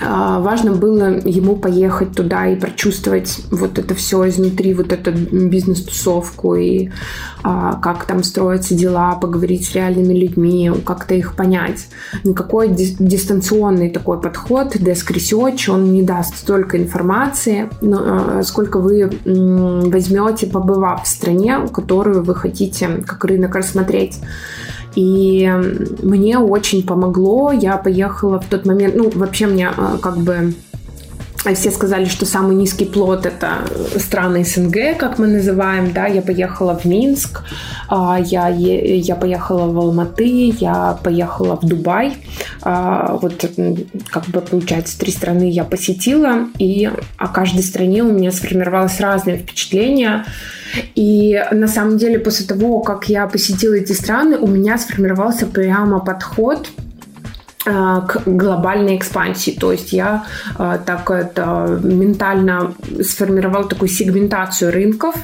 важно 0.00 0.72
было 0.72 1.20
ему 1.24 1.56
поехать 1.56 2.12
туда 2.12 2.46
и 2.46 2.56
прочувствовать 2.56 3.40
вот 3.50 3.78
это 3.78 3.94
все 3.94 4.28
изнутри, 4.28 4.74
вот 4.74 4.92
эту 4.92 5.12
бизнес-тусовку 5.12 6.54
и 6.54 6.90
а, 7.42 7.74
как 7.76 8.04
там 8.04 8.22
строятся 8.22 8.74
дела, 8.74 9.14
поговорить 9.14 9.66
с 9.66 9.74
реальными 9.74 10.14
людьми, 10.14 10.70
как-то 10.84 11.14
их 11.14 11.34
понять. 11.34 11.88
Никакой 12.24 12.68
дистанционный 12.68 13.90
такой 13.90 14.20
подход, 14.20 14.76
desk 14.76 15.10
research, 15.10 15.70
он 15.70 15.92
не 15.92 16.02
даст 16.02 16.36
столько 16.36 16.78
информации, 16.78 17.70
но, 17.80 18.00
а, 18.00 18.42
сколько 18.42 18.78
вы 18.78 19.10
возьмете, 19.24 20.46
побывав 20.46 21.04
в 21.04 21.08
стране, 21.08 21.60
которую 21.72 22.22
вы 22.22 22.34
хотите 22.34 22.88
как 23.06 23.24
рынок 23.24 23.54
рассмотреть. 23.54 24.18
И 24.94 25.50
мне 26.02 26.38
очень 26.38 26.84
помогло. 26.84 27.52
Я 27.52 27.76
поехала 27.76 28.40
в 28.40 28.46
тот 28.46 28.66
момент, 28.66 28.94
ну, 28.96 29.10
вообще 29.14 29.46
мне 29.46 29.68
а, 29.68 29.98
как 29.98 30.18
бы 30.18 30.54
все 31.54 31.70
сказали, 31.70 32.04
что 32.04 32.26
самый 32.26 32.54
низкий 32.54 32.84
плод 32.84 33.24
это 33.24 33.60
страны 33.96 34.44
СНГ, 34.44 34.98
как 34.98 35.18
мы 35.18 35.26
называем, 35.26 35.92
да, 35.92 36.06
я 36.06 36.20
поехала 36.20 36.78
в 36.78 36.84
Минск, 36.84 37.42
а, 37.88 38.18
я, 38.20 38.48
я 38.48 39.16
поехала 39.16 39.66
в 39.72 39.78
Алматы, 39.78 40.54
я 40.60 40.98
поехала 41.02 41.56
в 41.56 41.66
Дубай, 41.66 42.16
а, 42.62 43.18
вот 43.20 43.44
как 44.10 44.26
бы 44.26 44.40
получается 44.42 44.98
три 44.98 45.12
страны 45.12 45.50
я 45.50 45.64
посетила, 45.64 46.48
и 46.58 46.90
о 47.16 47.28
каждой 47.28 47.62
стране 47.62 48.02
у 48.02 48.12
меня 48.12 48.32
сформировалось 48.32 49.00
разное 49.00 49.38
впечатление, 49.38 50.24
и 50.94 51.42
на 51.52 51.68
самом 51.68 51.96
деле 51.96 52.18
после 52.18 52.46
того, 52.46 52.80
как 52.80 53.08
я 53.08 53.26
посетила 53.26 53.74
эти 53.74 53.92
страны, 53.92 54.36
у 54.36 54.46
меня 54.46 54.78
сформировался 54.78 55.46
прямо 55.46 56.00
подход 56.00 56.68
а, 56.78 56.89
к 57.64 58.22
глобальной 58.24 58.96
экспансии. 58.96 59.50
То 59.50 59.72
есть 59.72 59.92
я 59.92 60.24
а, 60.56 60.78
так 60.78 61.10
это 61.10 61.78
ментально 61.82 62.72
сформировала 63.02 63.68
такую 63.68 63.88
сегментацию 63.88 64.72
рынков. 64.72 65.14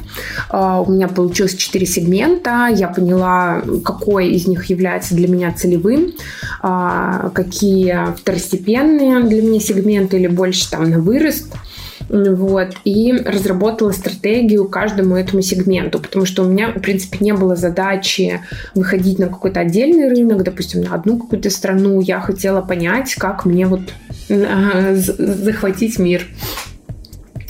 А, 0.50 0.82
у 0.82 0.92
меня 0.92 1.08
получилось 1.08 1.54
четыре 1.54 1.86
сегмента. 1.86 2.68
Я 2.70 2.88
поняла, 2.88 3.62
какой 3.84 4.28
из 4.28 4.46
них 4.46 4.66
является 4.66 5.14
для 5.14 5.28
меня 5.28 5.52
целевым, 5.52 6.12
какие 6.60 8.14
второстепенные 8.16 9.20
для 9.20 9.42
меня 9.42 9.60
сегменты 9.60 10.18
или 10.18 10.26
больше 10.26 10.70
там 10.70 10.90
на 10.90 10.98
вырост– 10.98 11.54
вот, 12.08 12.68
и 12.84 13.12
разработала 13.12 13.92
стратегию 13.92 14.68
каждому 14.68 15.16
этому 15.16 15.42
сегменту, 15.42 15.98
потому 15.98 16.24
что 16.24 16.42
у 16.44 16.48
меня, 16.48 16.70
в 16.70 16.80
принципе, 16.80 17.18
не 17.20 17.32
было 17.32 17.56
задачи 17.56 18.40
выходить 18.74 19.18
на 19.18 19.26
какой-то 19.26 19.60
отдельный 19.60 20.08
рынок, 20.08 20.42
допустим, 20.42 20.82
на 20.82 20.94
одну 20.94 21.18
какую-то 21.18 21.50
страну. 21.50 22.00
Я 22.00 22.20
хотела 22.20 22.60
понять, 22.60 23.14
как 23.14 23.44
мне 23.44 23.66
вот 23.66 23.80
захватить 24.28 25.98
мир. 25.98 26.26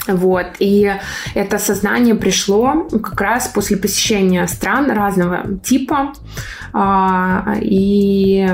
Вот. 0.07 0.47
И 0.59 0.91
это 1.35 1.59
сознание 1.59 2.15
пришло 2.15 2.87
как 2.89 3.19
раз 3.19 3.47
после 3.47 3.77
посещения 3.77 4.47
стран 4.47 4.89
разного 4.89 5.59
типа. 5.63 6.13
А, 6.73 7.55
и 7.61 8.47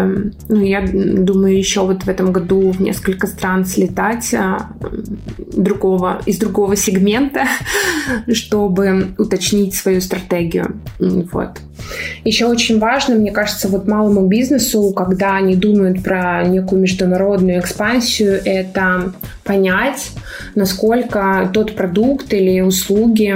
ну, 0.50 0.62
я 0.62 0.82
думаю, 0.82 1.58
еще 1.58 1.82
вот 1.82 2.04
в 2.04 2.08
этом 2.08 2.32
году 2.32 2.72
в 2.72 2.82
несколько 2.82 3.28
стран 3.28 3.66
слетать 3.66 4.34
а, 4.34 4.70
другого, 5.54 6.22
из 6.26 6.38
другого 6.38 6.76
сегмента, 6.76 7.46
чтобы 8.32 9.14
уточнить 9.18 9.76
свою 9.76 10.02
стратегию. 10.02 10.76
Вот. 11.00 11.60
Еще 12.24 12.46
очень 12.46 12.80
важно, 12.80 13.16
мне 13.16 13.32
кажется, 13.32 13.68
вот 13.68 13.88
малому 13.88 14.28
бизнесу, 14.28 14.94
когда 14.96 15.36
они 15.36 15.56
думают 15.56 16.04
про 16.04 16.44
некую 16.44 16.82
международную 16.82 17.60
экспансию, 17.60 18.42
это 18.46 19.14
понять, 19.44 20.12
насколько 20.56 21.50
тот 21.54 21.76
продукт 21.76 22.34
или 22.34 22.62
услуги 22.62 23.36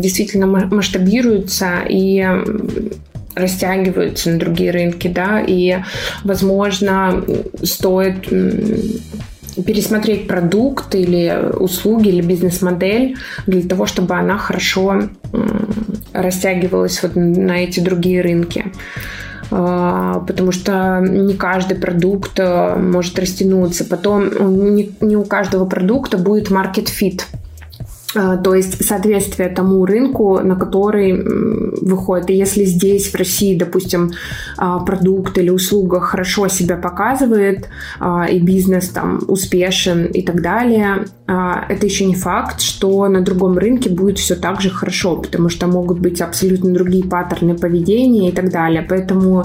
действительно 0.00 0.46
масштабируются 0.46 1.80
и 1.88 2.26
растягиваются 3.34 4.30
на 4.30 4.38
другие 4.38 4.70
рынки, 4.70 5.08
да, 5.08 5.40
и, 5.40 5.78
возможно, 6.24 7.24
стоит 7.62 8.28
пересмотреть 9.66 10.26
продукт 10.26 10.94
или 10.94 11.52
услуги 11.58 12.08
или 12.08 12.22
бизнес-модель 12.22 13.16
для 13.46 13.62
того, 13.62 13.86
чтобы 13.86 14.14
она 14.14 14.36
хорошо 14.36 15.04
растягивалась 16.12 17.02
вот 17.02 17.12
на 17.14 17.62
эти 17.62 17.80
другие 17.80 18.20
рынки 18.20 18.72
а, 19.50 20.20
потому 20.26 20.52
что 20.52 21.00
не 21.00 21.34
каждый 21.34 21.76
продукт 21.76 22.32
э, 22.38 22.76
может 22.76 23.18
растянуться. 23.18 23.84
Потом 23.84 24.74
не, 24.74 25.16
у 25.16 25.24
каждого 25.24 25.64
продукта 25.66 26.18
будет 26.18 26.50
market 26.50 26.88
fit. 26.88 27.22
А, 28.14 28.36
то 28.36 28.54
есть 28.54 28.84
соответствие 28.84 29.48
тому 29.48 29.84
рынку, 29.86 30.40
на 30.40 30.56
который 30.56 31.12
выходит. 31.80 32.30
И 32.30 32.34
если 32.34 32.64
здесь, 32.64 33.10
в 33.10 33.14
России, 33.16 33.58
допустим, 33.58 34.12
а, 34.56 34.78
продукт 34.80 35.36
или 35.38 35.50
услуга 35.50 36.00
хорошо 36.00 36.48
себя 36.48 36.76
показывает, 36.76 37.68
а, 37.98 38.26
и 38.26 38.38
бизнес 38.38 38.88
там 38.88 39.20
успешен 39.28 40.06
и 40.06 40.22
так 40.22 40.42
далее, 40.42 41.06
это 41.26 41.86
еще 41.86 42.04
не 42.04 42.14
факт, 42.14 42.60
что 42.60 43.08
на 43.08 43.22
другом 43.22 43.56
рынке 43.56 43.88
будет 43.88 44.18
все 44.18 44.36
так 44.36 44.60
же 44.60 44.68
хорошо, 44.68 45.16
потому 45.16 45.48
что 45.48 45.66
могут 45.66 45.98
быть 45.98 46.20
абсолютно 46.20 46.74
другие 46.74 47.04
паттерны 47.04 47.56
поведения 47.56 48.28
и 48.28 48.32
так 48.32 48.50
далее. 48.50 48.84
Поэтому 48.86 49.44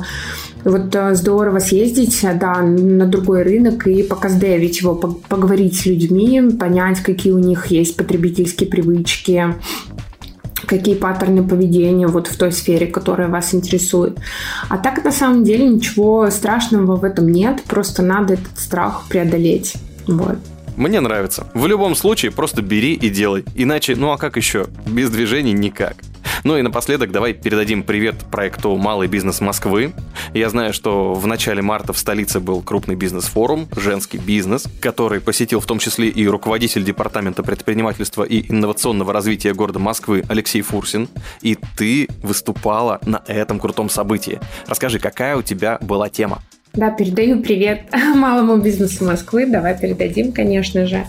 Вот 0.63 0.93
э, 0.93 1.15
здорово 1.15 1.59
съездить, 1.59 2.19
да, 2.39 2.61
на 2.61 3.05
другой 3.05 3.43
рынок 3.43 3.87
и 3.87 4.03
показдевить 4.03 4.81
его, 4.81 4.95
поговорить 4.95 5.79
с 5.79 5.85
людьми, 5.85 6.41
понять, 6.59 6.99
какие 7.01 7.31
у 7.33 7.39
них 7.39 7.67
есть 7.67 7.95
потребительские 7.95 8.69
привычки, 8.69 9.55
какие 10.65 10.95
паттерны 10.95 11.47
поведения 11.47 12.07
вот 12.07 12.27
в 12.27 12.37
той 12.37 12.51
сфере, 12.51 12.87
которая 12.87 13.29
вас 13.29 13.53
интересует. 13.53 14.17
А 14.67 14.77
так 14.77 15.03
на 15.03 15.11
самом 15.11 15.43
деле 15.43 15.67
ничего 15.67 16.29
страшного 16.29 16.95
в 16.95 17.03
этом 17.03 17.29
нет, 17.29 17.63
просто 17.63 18.03
надо 18.03 18.33
этот 18.33 18.59
страх 18.59 19.05
преодолеть. 19.09 19.75
Вот. 20.07 20.37
Мне 20.75 21.01
нравится. 21.01 21.47
В 21.53 21.67
любом 21.67 21.95
случае, 21.95 22.31
просто 22.31 22.61
бери 22.61 22.93
и 22.93 23.09
делай. 23.09 23.43
Иначе, 23.55 23.95
ну 23.95 24.11
а 24.11 24.17
как 24.17 24.37
еще? 24.37 24.67
Без 24.87 25.09
движений 25.09 25.51
никак. 25.51 25.95
Ну 26.43 26.57
и 26.57 26.61
напоследок 26.61 27.11
давай 27.11 27.33
передадим 27.33 27.83
привет 27.83 28.15
проекту 28.31 28.75
«Малый 28.77 29.07
бизнес 29.07 29.41
Москвы». 29.41 29.93
Я 30.33 30.49
знаю, 30.49 30.73
что 30.73 31.13
в 31.13 31.27
начале 31.27 31.61
марта 31.61 31.91
в 31.91 31.97
столице 31.97 32.39
был 32.39 32.61
крупный 32.61 32.95
бизнес-форум 32.95 33.67
«Женский 33.75 34.17
бизнес», 34.17 34.65
который 34.79 35.19
посетил 35.19 35.59
в 35.59 35.65
том 35.65 35.79
числе 35.79 36.07
и 36.07 36.27
руководитель 36.27 36.83
Департамента 36.83 37.43
предпринимательства 37.43 38.23
и 38.23 38.49
инновационного 38.49 39.11
развития 39.11 39.53
города 39.53 39.79
Москвы 39.79 40.23
Алексей 40.29 40.61
Фурсин. 40.61 41.09
И 41.41 41.57
ты 41.77 42.07
выступала 42.23 42.99
на 43.05 43.21
этом 43.27 43.59
крутом 43.59 43.89
событии. 43.89 44.39
Расскажи, 44.67 44.99
какая 44.99 45.35
у 45.35 45.41
тебя 45.41 45.77
была 45.81 46.09
тема? 46.09 46.41
Да, 46.79 46.91
передаю 46.91 47.41
привет 47.41 47.81
малому 48.15 48.55
бизнесу 48.55 49.03
Москвы. 49.03 49.45
Давай 49.45 49.77
передадим, 49.77 50.31
конечно 50.31 50.85
же. 50.85 51.03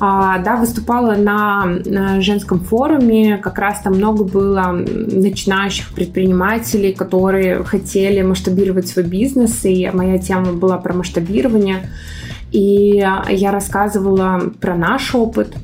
А, 0.00 0.38
да, 0.38 0.56
выступала 0.56 1.14
на, 1.14 1.66
на 1.84 2.20
женском 2.20 2.58
форуме. 2.58 3.38
Как 3.38 3.60
раз 3.60 3.78
там 3.78 3.94
много 3.94 4.24
было 4.24 4.72
начинающих 4.72 5.94
предпринимателей, 5.94 6.92
которые 6.92 7.62
хотели 7.62 8.22
масштабировать 8.22 8.88
свой 8.88 9.04
бизнес. 9.04 9.64
И 9.64 9.88
моя 9.94 10.18
тема 10.18 10.52
была 10.52 10.78
про 10.78 10.94
масштабирование. 10.94 11.88
И 12.50 12.96
я 12.96 13.52
рассказывала 13.52 14.52
про 14.60 14.76
наш 14.76 15.14
опыт, 15.14 15.54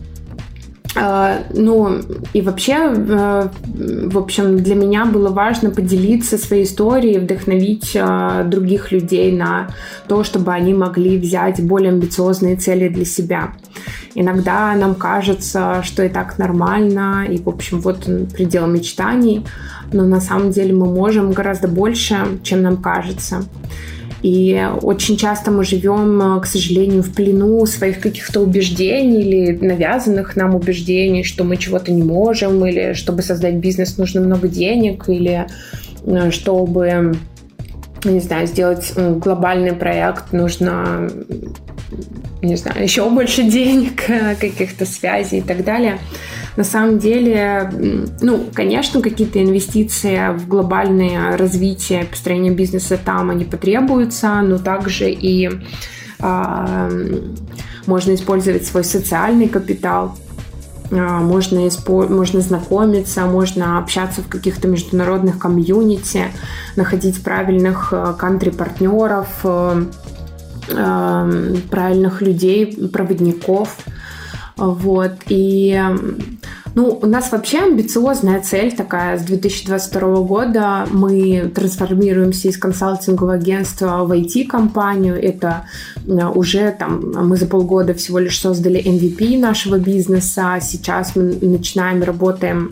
ну, 1.55 2.01
и 2.35 2.43
вообще, 2.43 2.75
э, 2.75 3.49
в 4.07 4.19
общем, 4.19 4.59
для 4.59 4.75
меня 4.75 5.07
было 5.07 5.31
важно 5.31 5.71
поделиться 5.71 6.37
своей 6.37 6.65
историей, 6.65 7.19
вдохновить 7.19 7.97
а, 7.99 8.45
других 8.45 8.93
людей 8.93 9.33
на 9.33 9.71
то, 10.09 10.25
чтобы 10.25 10.53
они 10.53 10.75
могли 10.75 11.19
взять 11.19 11.65
более 11.65 11.91
амбициозные 11.93 12.57
цели 12.57 12.89
для 12.89 13.05
себя. 13.05 13.53
Иногда 14.15 14.75
нам 14.75 14.95
кажется, 14.95 15.83
что 15.85 16.03
и 16.03 16.09
так 16.09 16.39
нормально, 16.39 17.25
и, 17.29 17.39
в 17.39 17.49
общем, 17.49 17.81
вот 17.81 18.05
предел 18.33 18.67
мечтаний, 18.67 19.47
но 19.93 20.05
на 20.05 20.21
самом 20.21 20.51
деле 20.51 20.75
мы 20.75 20.87
можем 20.87 21.33
гораздо 21.33 21.69
больше, 21.69 22.17
чем 22.43 22.63
нам 22.63 22.77
кажется. 22.77 23.45
И 24.23 24.61
очень 24.83 25.17
часто 25.17 25.51
мы 25.51 25.65
живем, 25.65 26.21
э, 26.21 26.41
к 26.41 26.47
сожалению, 26.47 27.03
в 27.03 27.13
плену 27.15 27.65
своих 27.67 28.01
каких-то 28.01 28.41
убеждений 28.41 29.23
или 29.23 29.59
навязанных 29.65 30.37
нам 30.37 30.55
убеждений, 30.55 31.25
что 31.25 31.45
мы 31.45 31.57
чего-то 31.57 31.91
не 31.93 32.03
можем, 32.03 32.65
или 32.67 32.93
чтобы 32.93 33.23
создать 33.23 33.55
бизнес 33.55 33.97
нужно 33.97 34.21
много 34.21 34.49
денег, 34.49 35.09
или 35.09 35.47
э, 36.05 36.31
чтобы 36.31 37.15
не 38.05 38.21
знаю, 38.21 38.47
сделать 38.47 38.95
глобальный 38.97 39.75
проект 39.75 40.33
нужно, 40.33 41.11
не 42.43 42.57
знаю, 42.57 42.83
еще 42.83 43.09
больше 43.09 43.43
денег, 43.43 44.03
каких-то 44.41 44.87
связей 44.87 45.39
и 45.39 45.43
так 45.43 45.65
далее. 45.65 45.99
На 46.57 46.65
самом 46.65 46.99
деле, 46.99 47.71
ну, 48.21 48.45
конечно, 48.53 49.01
какие-то 49.01 49.43
инвестиции 49.43 50.37
в 50.37 50.49
глобальное 50.49 51.37
развитие, 51.37 52.05
построение 52.05 52.53
бизнеса 52.53 52.99
там 53.03 53.31
они 53.31 53.45
потребуются, 53.45 54.41
но 54.43 54.59
также 54.59 55.11
и 55.11 55.51
э, 56.19 57.21
можно 57.87 58.15
использовать 58.15 58.67
свой 58.67 58.85
социальный 58.85 59.49
капитал, 59.49 60.17
а, 60.93 61.21
можно, 61.21 61.67
испо- 61.67 62.13
можно 62.13 62.41
знакомиться, 62.41 63.25
можно 63.27 63.79
общаться 63.79 64.23
в 64.23 64.29
каких-то 64.29 64.67
международных 64.67 65.39
комьюнити, 65.39 66.25
находить 66.75 67.23
правильных 67.23 67.93
э, 67.93 68.15
кантри-партнеров, 68.19 69.29
э, 70.71 71.55
правильных 71.71 72.23
людей, 72.23 72.89
проводников. 72.89 73.77
Вот. 74.57 75.13
И 75.29 75.81
ну, 76.75 76.99
у 77.03 77.07
нас 77.07 77.33
вообще 77.33 77.59
амбициозная 77.59 78.41
цель 78.41 78.75
такая 78.75 79.19
с 79.19 79.23
2022 79.23 80.17
года. 80.23 80.87
Мы 80.91 81.51
трансформируемся 81.55 82.49
из 82.49 82.59
консалтингового 82.59 83.35
агентства 83.35 84.05
в 84.05 84.13
IT-компанию. 84.13 85.21
Это 85.21 85.67
э, 86.07 86.27
уже 86.27 86.75
там 86.79 87.13
мы 87.29 87.37
за 87.37 87.47
полгода 87.47 87.95
всего 87.95 88.19
лишь 88.19 88.39
создали 88.39 88.83
MVP 88.83 89.39
нашего 89.39 89.79
бизнеса. 89.79 90.59
Сейчас 90.61 91.17
мы 91.17 91.39
начинаем 91.41 92.03
работаем 92.03 92.71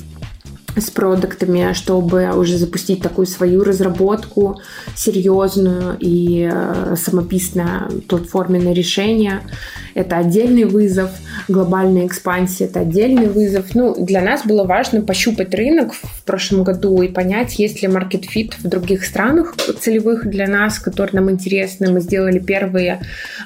с 0.81 0.91
продуктами, 0.91 1.73
чтобы 1.73 2.31
уже 2.37 2.57
запустить 2.59 3.03
такую 3.03 3.27
свою 3.27 3.65
разработку 3.65 4.61
серьезную 4.97 5.97
и 5.99 6.49
э, 6.51 6.95
самописное 6.97 7.89
платформенное 8.09 8.73
решение. 8.73 9.41
Это 9.95 10.19
отдельный 10.19 10.65
вызов, 10.65 11.11
глобальная 11.49 12.07
экспансия– 12.07 12.65
это 12.67 12.81
отдельный 12.81 13.27
вызов. 13.27 13.75
Ну, 13.75 13.95
для 14.05 14.21
нас 14.21 14.45
было 14.45 14.65
важно 14.65 15.03
пощупать 15.03 15.55
рынок 15.55 15.93
в 15.95 16.23
прошлом 16.25 16.63
году 16.63 17.03
и 17.03 17.09
понять, 17.09 17.59
есть 17.59 17.83
ли 17.83 17.89
market 17.89 18.33
fit 18.33 18.55
в 18.59 18.69
других 18.69 19.05
странах 19.05 19.57
целевых 19.81 20.29
для 20.29 20.47
нас, 20.47 20.79
которые 20.79 21.21
нам 21.21 21.31
интересны. 21.31 21.91
Мы 21.91 22.01
сделали 22.01 22.39
первые 22.39 23.01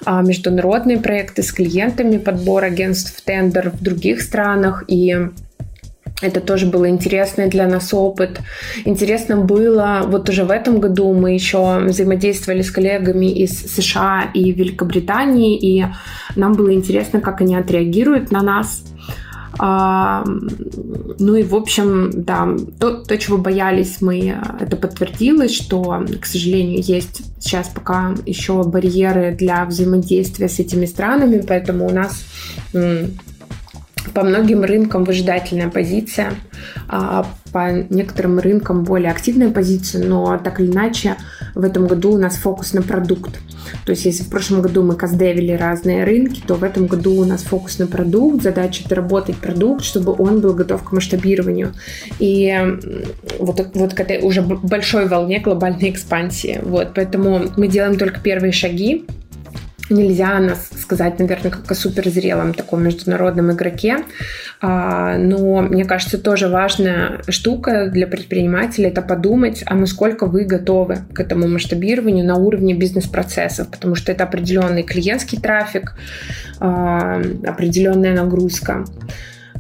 а, 0.05 0.23
международные 0.23 0.99
проекты 0.99 1.43
с 1.43 1.53
клиентами, 1.53 2.19
подбор 2.19 2.65
агентств 2.65 3.23
тендер 3.23 3.71
в 3.71 3.83
других 3.83 4.21
странах 4.21 4.85
и 4.89 5.29
это 6.23 6.41
тоже 6.41 6.67
было 6.67 6.89
интересный 6.89 7.49
для 7.49 7.67
нас 7.67 7.93
опыт. 7.93 8.41
Интересно 8.85 9.37
было, 9.37 10.03
вот 10.07 10.29
уже 10.29 10.45
в 10.45 10.51
этом 10.51 10.81
году 10.81 11.13
мы 11.13 11.35
еще 11.35 11.81
взаимодействовали 11.81 12.63
с 12.63 12.71
коллегами 12.71 13.27
из 13.27 13.59
США 13.75 14.31
и 14.33 14.53
Великобритании, 14.53 15.59
и 15.59 15.85
нам 16.37 16.55
было 16.55 16.73
интересно, 16.73 17.21
как 17.21 17.41
они 17.41 17.57
отреагируют 17.57 18.31
на 18.31 18.43
нас. 18.43 18.85
А, 19.59 20.25
ну 21.19 21.35
и, 21.35 21.43
в 21.43 21.55
общем, 21.55 22.11
да, 22.15 22.49
то, 22.79 23.05
то, 23.05 23.19
чего 23.19 23.37
боялись 23.37 24.01
мы, 24.01 24.35
это 24.59 24.77
подтвердилось, 24.77 25.55
что, 25.55 26.05
к 26.21 26.25
сожалению, 26.25 26.81
есть 26.83 27.23
сейчас 27.39 27.69
пока 27.69 28.15
еще 28.25 28.63
барьеры 28.63 29.37
для 29.39 29.65
взаимодействия 29.67 30.49
с 30.49 30.59
этими 30.59 30.87
странами, 30.87 31.45
поэтому 31.47 31.87
у 31.87 31.91
нас 31.91 32.25
по 34.15 34.23
многим 34.23 34.63
рынкам 34.63 35.05
выжидательная 35.05 35.69
позиция, 35.69 36.33
а 36.89 37.27
по 37.53 37.71
некоторым 37.71 38.39
рынкам 38.39 38.85
более 38.85 39.11
активная 39.11 39.51
позиция, 39.51 40.05
но 40.05 40.39
так 40.43 40.61
или 40.61 40.71
иначе 40.71 41.17
в 41.55 41.63
этом 41.63 41.87
году 41.87 42.13
у 42.13 42.19
нас 42.19 42.37
фокус 42.37 42.73
на 42.73 42.83
продукт. 42.83 43.39
То 43.85 43.93
есть 43.93 44.05
если 44.05 44.23
в 44.23 44.29
прошлом 44.29 44.63
году 44.63 44.83
мы 44.83 44.95
каздевили 44.95 45.53
разные 45.53 46.05
рынки, 46.05 46.43
то 46.47 46.55
в 46.55 46.65
этом 46.65 46.87
году 46.87 47.15
у 47.15 47.25
нас 47.25 47.43
фокус 47.43 47.79
на 47.79 47.87
продукт, 47.87 48.43
задача 48.43 48.89
доработать 48.89 49.37
продукт, 49.37 49.85
чтобы 49.85 50.15
он 50.19 50.41
был 50.41 50.55
готов 50.55 50.83
к 50.83 50.93
масштабированию. 50.93 51.73
И 52.19 52.55
вот, 53.39 53.67
вот 53.75 53.95
к 53.95 54.01
этой 54.01 54.21
уже 54.21 54.43
большой 54.43 55.09
волне 55.09 55.41
глобальной 55.41 55.91
экспансии. 55.91 56.61
Вот, 56.63 56.93
поэтому 56.95 57.43
мы 57.57 57.69
делаем 57.69 57.99
только 57.99 58.21
первые 58.21 58.53
шаги, 58.53 59.07
нельзя 59.93 60.39
нас 60.39 60.71
сказать, 60.81 61.19
наверное, 61.19 61.51
как 61.51 61.71
о 61.71 61.75
суперзрелом 61.75 62.55
таком 62.55 62.83
международном 62.83 63.53
игроке, 63.53 63.99
а, 64.61 65.17
но 65.19 65.63
мне 65.63 65.85
кажется, 65.85 66.19
тоже 66.19 66.49
важная 66.49 67.21
штука 67.29 67.89
для 67.89 68.07
предпринимателей 68.07 68.89
это 68.89 69.03
подумать, 69.03 69.63
а 69.67 69.75
насколько 69.75 70.27
вы 70.27 70.45
готовы 70.45 70.99
к 71.13 71.21
этому 71.21 71.49
масштабированию 71.49 72.25
на 72.25 72.37
уровне 72.37 72.75
бизнес-процессов, 72.75 73.69
потому 73.71 73.95
что 73.95 74.13
это 74.13 74.25
определенный 74.25 74.83
клиентский 74.83 75.39
трафик, 75.39 75.95
а, 76.61 77.21
определенная 77.47 78.15
нагрузка. 78.15 78.85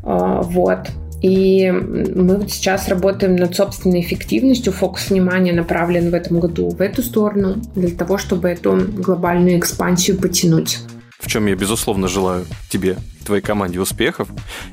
А, 0.02 0.42
вот. 0.42 0.88
И 1.22 1.70
мы 1.70 2.36
вот 2.36 2.50
сейчас 2.50 2.88
работаем 2.88 3.36
над 3.36 3.54
собственной 3.54 4.00
эффективностью, 4.00 4.72
фокус 4.72 5.10
внимания 5.10 5.52
направлен 5.52 6.10
в 6.10 6.14
этом 6.14 6.40
году 6.40 6.68
в 6.70 6.80
эту 6.80 7.02
сторону, 7.02 7.62
для 7.76 7.90
того, 7.90 8.18
чтобы 8.18 8.48
эту 8.48 8.76
глобальную 8.76 9.58
экспансию 9.58 10.18
потянуть. 10.18 10.80
В 11.20 11.28
чем 11.28 11.46
я, 11.46 11.54
безусловно, 11.54 12.08
желаю 12.08 12.44
тебе 12.68 12.96
твоей 13.22 13.42
команде 13.42 13.80
успехов. 13.80 14.28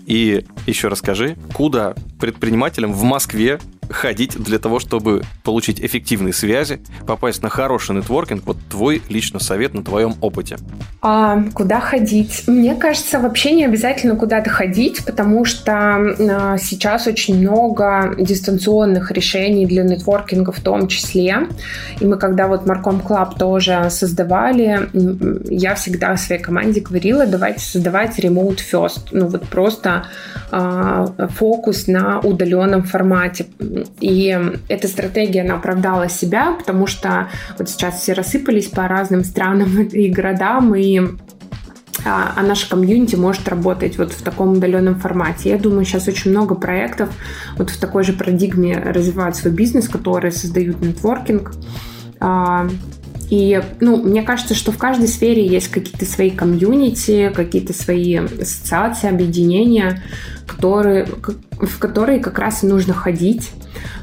И 0.05 0.45
еще 0.65 0.87
расскажи, 0.87 1.37
куда 1.53 1.95
предпринимателям 2.19 2.93
в 2.93 3.03
Москве 3.03 3.59
ходить 3.89 4.41
для 4.41 4.59
того, 4.59 4.79
чтобы 4.79 5.23
получить 5.43 5.81
эффективные 5.81 6.33
связи, 6.33 6.79
попасть 7.07 7.41
на 7.41 7.49
хороший 7.49 7.95
нетворкинг, 7.95 8.45
вот 8.45 8.57
твой 8.69 9.01
личный 9.09 9.41
совет 9.41 9.73
на 9.73 9.83
твоем 9.83 10.15
опыте. 10.21 10.57
А 11.01 11.41
куда 11.53 11.79
ходить? 11.79 12.43
Мне 12.47 12.75
кажется, 12.75 13.19
вообще 13.19 13.51
не 13.51 13.65
обязательно 13.65 14.15
куда-то 14.15 14.49
ходить, 14.49 15.03
потому 15.05 15.45
что 15.45 15.73
а, 15.73 16.57
сейчас 16.57 17.07
очень 17.07 17.39
много 17.39 18.15
дистанционных 18.17 19.11
решений 19.11 19.65
для 19.65 19.83
нетворкинга 19.83 20.51
в 20.51 20.59
том 20.59 20.87
числе. 20.87 21.47
И 21.99 22.05
мы 22.05 22.17
когда 22.17 22.47
вот 22.47 22.65
Marcom 22.65 23.01
Club 23.03 23.37
тоже 23.37 23.87
создавали, 23.89 24.89
я 25.49 25.75
всегда 25.75 26.15
своей 26.17 26.41
команде 26.41 26.81
говорила, 26.81 27.25
давайте 27.25 27.61
создавать 27.61 28.19
remote 28.39 28.59
first. 28.71 29.09
Ну 29.11 29.27
вот 29.27 29.47
просто 29.47 30.05
э, 30.51 31.27
фокус 31.35 31.87
на 31.87 32.19
удаленном 32.19 32.83
формате. 32.83 33.45
И 33.99 34.37
эта 34.67 34.87
стратегия, 34.87 35.41
она 35.41 35.55
оправдала 35.55 36.09
себя, 36.09 36.53
потому 36.57 36.87
что 36.87 37.29
вот 37.57 37.69
сейчас 37.69 38.01
все 38.01 38.13
рассыпались 38.13 38.67
по 38.67 38.87
разным 38.87 39.23
странам 39.23 39.81
и 39.91 40.09
городам, 40.09 40.75
и 40.75 41.01
а, 42.05 42.33
а 42.37 42.43
наша 42.43 42.69
комьюнити 42.69 43.15
может 43.15 43.47
работать 43.49 43.97
вот 43.97 44.13
в 44.13 44.21
таком 44.21 44.53
удаленном 44.53 44.99
формате. 44.99 45.49
Я 45.49 45.57
думаю, 45.57 45.83
сейчас 45.83 46.07
очень 46.07 46.31
много 46.31 46.55
проектов 46.55 47.09
вот 47.57 47.69
в 47.69 47.79
такой 47.79 48.03
же 48.03 48.13
парадигме 48.13 48.77
развивают 48.77 49.35
свой 49.35 49.53
бизнес, 49.53 49.89
которые 49.89 50.31
создают 50.31 50.81
нетворкинг. 50.81 51.51
И, 53.29 53.61
ну, 53.79 53.97
мне 53.97 54.23
кажется, 54.23 54.55
что 54.55 54.71
в 54.71 54.77
каждой 54.77 55.07
сфере 55.07 55.45
есть 55.45 55.67
какие-то 55.67 56.05
свои 56.05 56.31
комьюнити, 56.31 57.31
какие-то 57.33 57.73
свои 57.73 58.15
ассоциации, 58.15 59.07
объединения, 59.07 60.01
которые, 60.47 61.05
в 61.51 61.77
которые 61.77 62.19
как 62.19 62.39
раз 62.39 62.63
и 62.63 62.67
нужно 62.67 62.93
ходить. 62.93 63.51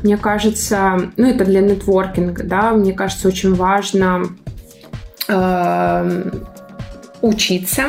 Мне 0.03 0.17
кажется, 0.17 1.11
ну, 1.17 1.29
это 1.29 1.45
для 1.45 1.61
нетворкинга, 1.61 2.45
да, 2.45 2.73
мне 2.73 2.93
кажется, 2.93 3.27
очень 3.27 3.55
важно 3.55 4.29
э, 5.29 6.31
учиться. 7.21 7.83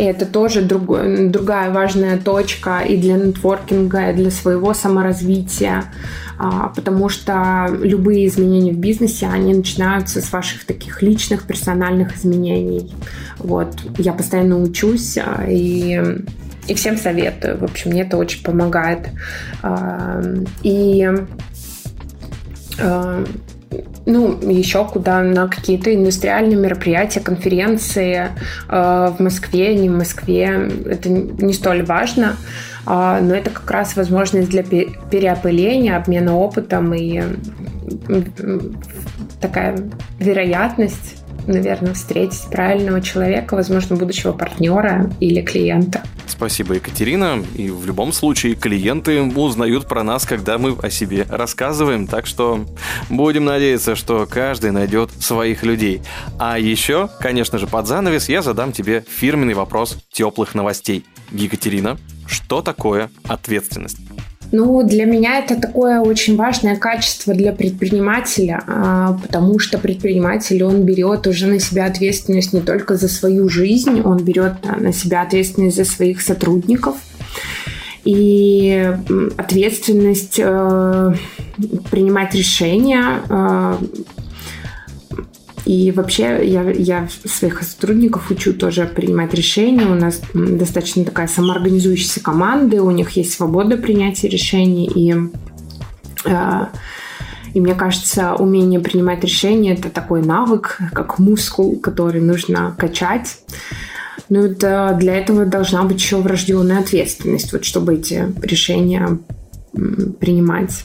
И 0.00 0.02
это 0.02 0.24
тоже 0.24 0.62
другой, 0.62 1.28
другая 1.28 1.70
важная 1.70 2.16
точка 2.16 2.80
и 2.80 2.96
для 2.96 3.18
нетворкинга, 3.18 4.10
и 4.10 4.14
для 4.14 4.30
своего 4.30 4.72
саморазвития, 4.72 5.84
а, 6.38 6.68
потому 6.68 7.10
что 7.10 7.68
любые 7.82 8.26
изменения 8.26 8.72
в 8.72 8.78
бизнесе, 8.78 9.26
они 9.26 9.52
начинаются 9.52 10.22
с 10.22 10.32
ваших 10.32 10.64
таких 10.64 11.02
личных, 11.02 11.42
персональных 11.42 12.16
изменений. 12.16 12.90
Вот. 13.36 13.76
Я 13.98 14.14
постоянно 14.14 14.62
учусь, 14.62 15.18
а, 15.18 15.44
и 15.46 16.00
и 16.66 16.74
всем 16.74 16.96
советую. 16.96 17.58
В 17.58 17.64
общем, 17.64 17.90
мне 17.90 18.00
это 18.00 18.16
очень 18.16 18.42
помогает. 18.42 19.10
А, 19.62 20.22
и 20.62 21.10
ну, 24.06 24.38
еще 24.42 24.84
куда, 24.84 25.22
на 25.22 25.48
какие-то 25.48 25.94
индустриальные 25.94 26.56
мероприятия, 26.56 27.20
конференции 27.20 28.28
э, 28.68 29.12
в 29.16 29.20
Москве, 29.20 29.74
не 29.74 29.88
в 29.88 29.92
Москве, 29.92 30.70
это 30.86 31.08
не 31.08 31.52
столь 31.52 31.84
важно, 31.84 32.36
э, 32.86 33.18
но 33.22 33.34
это 33.34 33.50
как 33.50 33.70
раз 33.70 33.96
возможность 33.96 34.48
для 34.48 34.62
переопыления, 34.62 35.96
обмена 35.96 36.36
опытом 36.36 36.92
и 36.94 37.22
такая 39.40 39.78
вероятность 40.18 41.19
наверное, 41.46 41.94
встретить 41.94 42.42
правильного 42.50 43.00
человека, 43.00 43.54
возможно, 43.54 43.96
будущего 43.96 44.32
партнера 44.32 45.10
или 45.20 45.40
клиента. 45.40 46.02
Спасибо, 46.26 46.74
Екатерина. 46.74 47.42
И 47.56 47.70
в 47.70 47.84
любом 47.86 48.12
случае 48.12 48.54
клиенты 48.54 49.20
узнают 49.22 49.88
про 49.88 50.02
нас, 50.02 50.24
когда 50.24 50.58
мы 50.58 50.76
о 50.80 50.90
себе 50.90 51.26
рассказываем. 51.28 52.06
Так 52.06 52.26
что 52.26 52.64
будем 53.08 53.44
надеяться, 53.44 53.96
что 53.96 54.26
каждый 54.26 54.70
найдет 54.70 55.10
своих 55.10 55.64
людей. 55.64 56.02
А 56.38 56.58
еще, 56.58 57.08
конечно 57.20 57.58
же, 57.58 57.66
под 57.66 57.86
занавес 57.86 58.28
я 58.28 58.42
задам 58.42 58.72
тебе 58.72 59.04
фирменный 59.08 59.54
вопрос 59.54 59.98
теплых 60.12 60.54
новостей. 60.54 61.04
Екатерина, 61.32 61.98
что 62.26 62.62
такое 62.62 63.10
ответственность? 63.24 63.98
Ну, 64.52 64.82
для 64.82 65.04
меня 65.04 65.38
это 65.38 65.60
такое 65.60 66.00
очень 66.00 66.36
важное 66.36 66.76
качество 66.76 67.34
для 67.34 67.52
предпринимателя, 67.52 68.62
а, 68.66 69.18
потому 69.22 69.58
что 69.58 69.78
предприниматель, 69.78 70.62
он 70.64 70.82
берет 70.82 71.26
уже 71.26 71.46
на 71.46 71.60
себя 71.60 71.86
ответственность 71.86 72.52
не 72.52 72.60
только 72.60 72.96
за 72.96 73.08
свою 73.08 73.48
жизнь, 73.48 74.00
он 74.00 74.24
берет 74.24 74.54
на 74.64 74.92
себя 74.92 75.22
ответственность 75.22 75.76
за 75.76 75.84
своих 75.84 76.20
сотрудников. 76.20 76.96
И 78.02 78.92
ответственность 79.36 80.38
э, 80.38 81.14
принимать 81.90 82.34
решения, 82.34 83.20
э, 83.28 83.76
и 85.64 85.90
вообще 85.92 86.40
я, 86.46 86.70
я 86.70 87.08
своих 87.24 87.62
сотрудников 87.62 88.30
учу 88.30 88.52
тоже 88.54 88.86
принимать 88.86 89.34
решения. 89.34 89.86
У 89.86 89.94
нас 89.94 90.20
достаточно 90.32 91.04
такая 91.04 91.28
самоорганизующаяся 91.28 92.20
команда, 92.20 92.82
у 92.82 92.90
них 92.90 93.10
есть 93.10 93.32
свобода 93.32 93.76
принятия 93.76 94.28
решений. 94.28 94.90
И, 94.94 95.14
э, 96.24 96.66
и 97.54 97.60
мне 97.60 97.74
кажется, 97.74 98.34
умение 98.34 98.80
принимать 98.80 99.22
решения– 99.24 99.74
это 99.74 99.90
такой 99.90 100.22
навык, 100.22 100.78
как 100.92 101.18
мускул, 101.18 101.78
который 101.78 102.20
нужно 102.20 102.74
качать. 102.78 103.38
Ну, 104.28 104.44
это, 104.44 104.96
для 104.98 105.16
этого 105.16 105.44
должна 105.44 105.82
быть 105.82 106.00
еще 106.00 106.18
врожденная 106.18 106.78
ответственность, 106.78 107.52
вот 107.52 107.64
чтобы 107.64 107.94
эти 107.94 108.32
решения 108.42 109.18
принимать. 109.72 110.84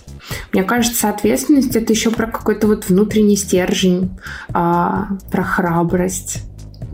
Мне 0.53 0.63
кажется, 0.63 1.09
ответственность 1.09 1.75
это 1.75 1.91
еще 1.93 2.11
про 2.11 2.27
какой-то 2.27 2.67
вот 2.67 2.87
внутренний 2.87 3.37
стержень, 3.37 4.11
а, 4.53 5.17
про 5.31 5.43
храбрость. 5.43 6.43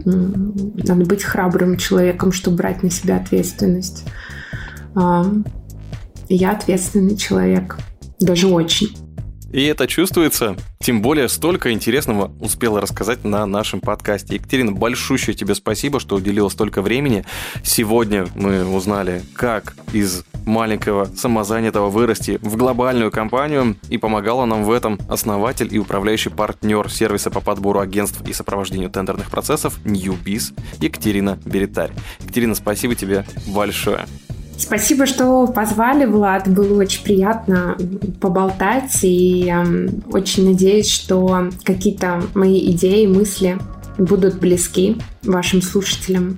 Надо 0.05 1.05
быть 1.05 1.23
храбрым 1.23 1.77
человеком, 1.77 2.31
чтобы 2.31 2.57
брать 2.57 2.83
на 2.83 2.89
себя 2.89 3.17
ответственность. 3.17 4.05
А, 4.95 5.25
я 6.29 6.51
ответственный 6.51 7.17
человек, 7.17 7.77
даже 8.19 8.47
очень. 8.47 8.95
И 9.51 9.63
это 9.65 9.85
чувствуется. 9.85 10.55
Тем 10.79 11.01
более 11.01 11.27
столько 11.27 11.73
интересного 11.73 12.31
успела 12.39 12.79
рассказать 12.79 13.25
на 13.25 13.45
нашем 13.45 13.81
подкасте. 13.81 14.35
Екатерина, 14.35 14.71
большущее 14.71 15.35
тебе 15.35 15.55
спасибо, 15.55 15.99
что 15.99 16.15
уделила 16.15 16.47
столько 16.47 16.81
времени. 16.81 17.25
Сегодня 17.61 18.27
мы 18.33 18.65
узнали, 18.65 19.21
как 19.33 19.75
из 19.91 20.23
маленького 20.45 21.05
самозанятого 21.05 21.89
вырасти 21.89 22.39
в 22.41 22.57
глобальную 22.57 23.11
компанию 23.11 23.75
и 23.89 23.97
помогала 23.97 24.45
нам 24.45 24.63
в 24.63 24.71
этом 24.71 24.99
основатель 25.09 25.67
и 25.71 25.79
управляющий 25.79 26.29
партнер 26.29 26.89
сервиса 26.89 27.29
по 27.29 27.41
подбору 27.41 27.79
агентств 27.79 28.21
и 28.27 28.33
сопровождению 28.33 28.89
тендерных 28.89 29.29
процессов 29.29 29.79
NewBiz 29.85 30.53
Екатерина 30.79 31.37
Беретарь. 31.45 31.91
Екатерина, 32.19 32.55
спасибо 32.55 32.95
тебе 32.95 33.25
большое. 33.47 34.05
Спасибо, 34.57 35.07
что 35.07 35.47
позвали, 35.47 36.05
Влад. 36.05 36.47
Было 36.47 36.81
очень 36.81 37.03
приятно 37.03 37.75
поболтать. 38.19 38.99
И 39.01 39.51
э, 39.51 39.87
очень 40.11 40.45
надеюсь, 40.45 40.89
что 40.89 41.49
какие-то 41.63 42.21
мои 42.35 42.71
идеи, 42.71 43.07
мысли 43.07 43.57
будут 43.97 44.39
близки 44.39 44.97
вашим 45.23 45.61
слушателям 45.61 46.37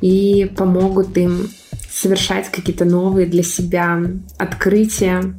и 0.00 0.50
помогут 0.56 1.16
им 1.16 1.48
совершать 1.92 2.50
какие-то 2.50 2.84
новые 2.84 3.26
для 3.26 3.42
себя 3.42 4.00
открытия, 4.38 5.34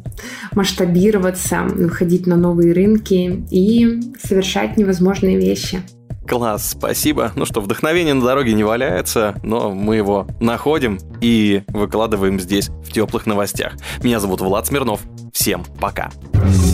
масштабироваться, 0.53 1.63
выходить 1.63 2.27
на 2.27 2.35
новые 2.35 2.73
рынки 2.73 3.45
и 3.49 4.01
совершать 4.23 4.77
невозможные 4.77 5.37
вещи. 5.37 5.81
Класс, 6.27 6.69
спасибо. 6.71 7.33
Ну 7.35 7.45
что, 7.45 7.59
вдохновение 7.59 8.13
на 8.13 8.23
дороге 8.23 8.53
не 8.53 8.63
валяется, 8.63 9.35
но 9.43 9.71
мы 9.71 9.97
его 9.97 10.25
находим 10.39 10.97
и 11.19 11.63
выкладываем 11.67 12.39
здесь, 12.39 12.69
в 12.69 12.91
теплых 12.93 13.25
новостях. 13.25 13.73
Меня 14.01 14.19
зовут 14.19 14.39
Влад 14.39 14.65
Смирнов. 14.65 15.01
Всем 15.33 15.65
пока. 15.81 16.11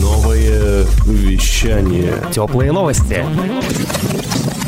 Новое 0.00 0.84
вещание. 1.04 2.14
Теплые 2.32 2.70
новости. 2.70 3.24
Теплые 3.26 3.52
новости. 3.52 4.59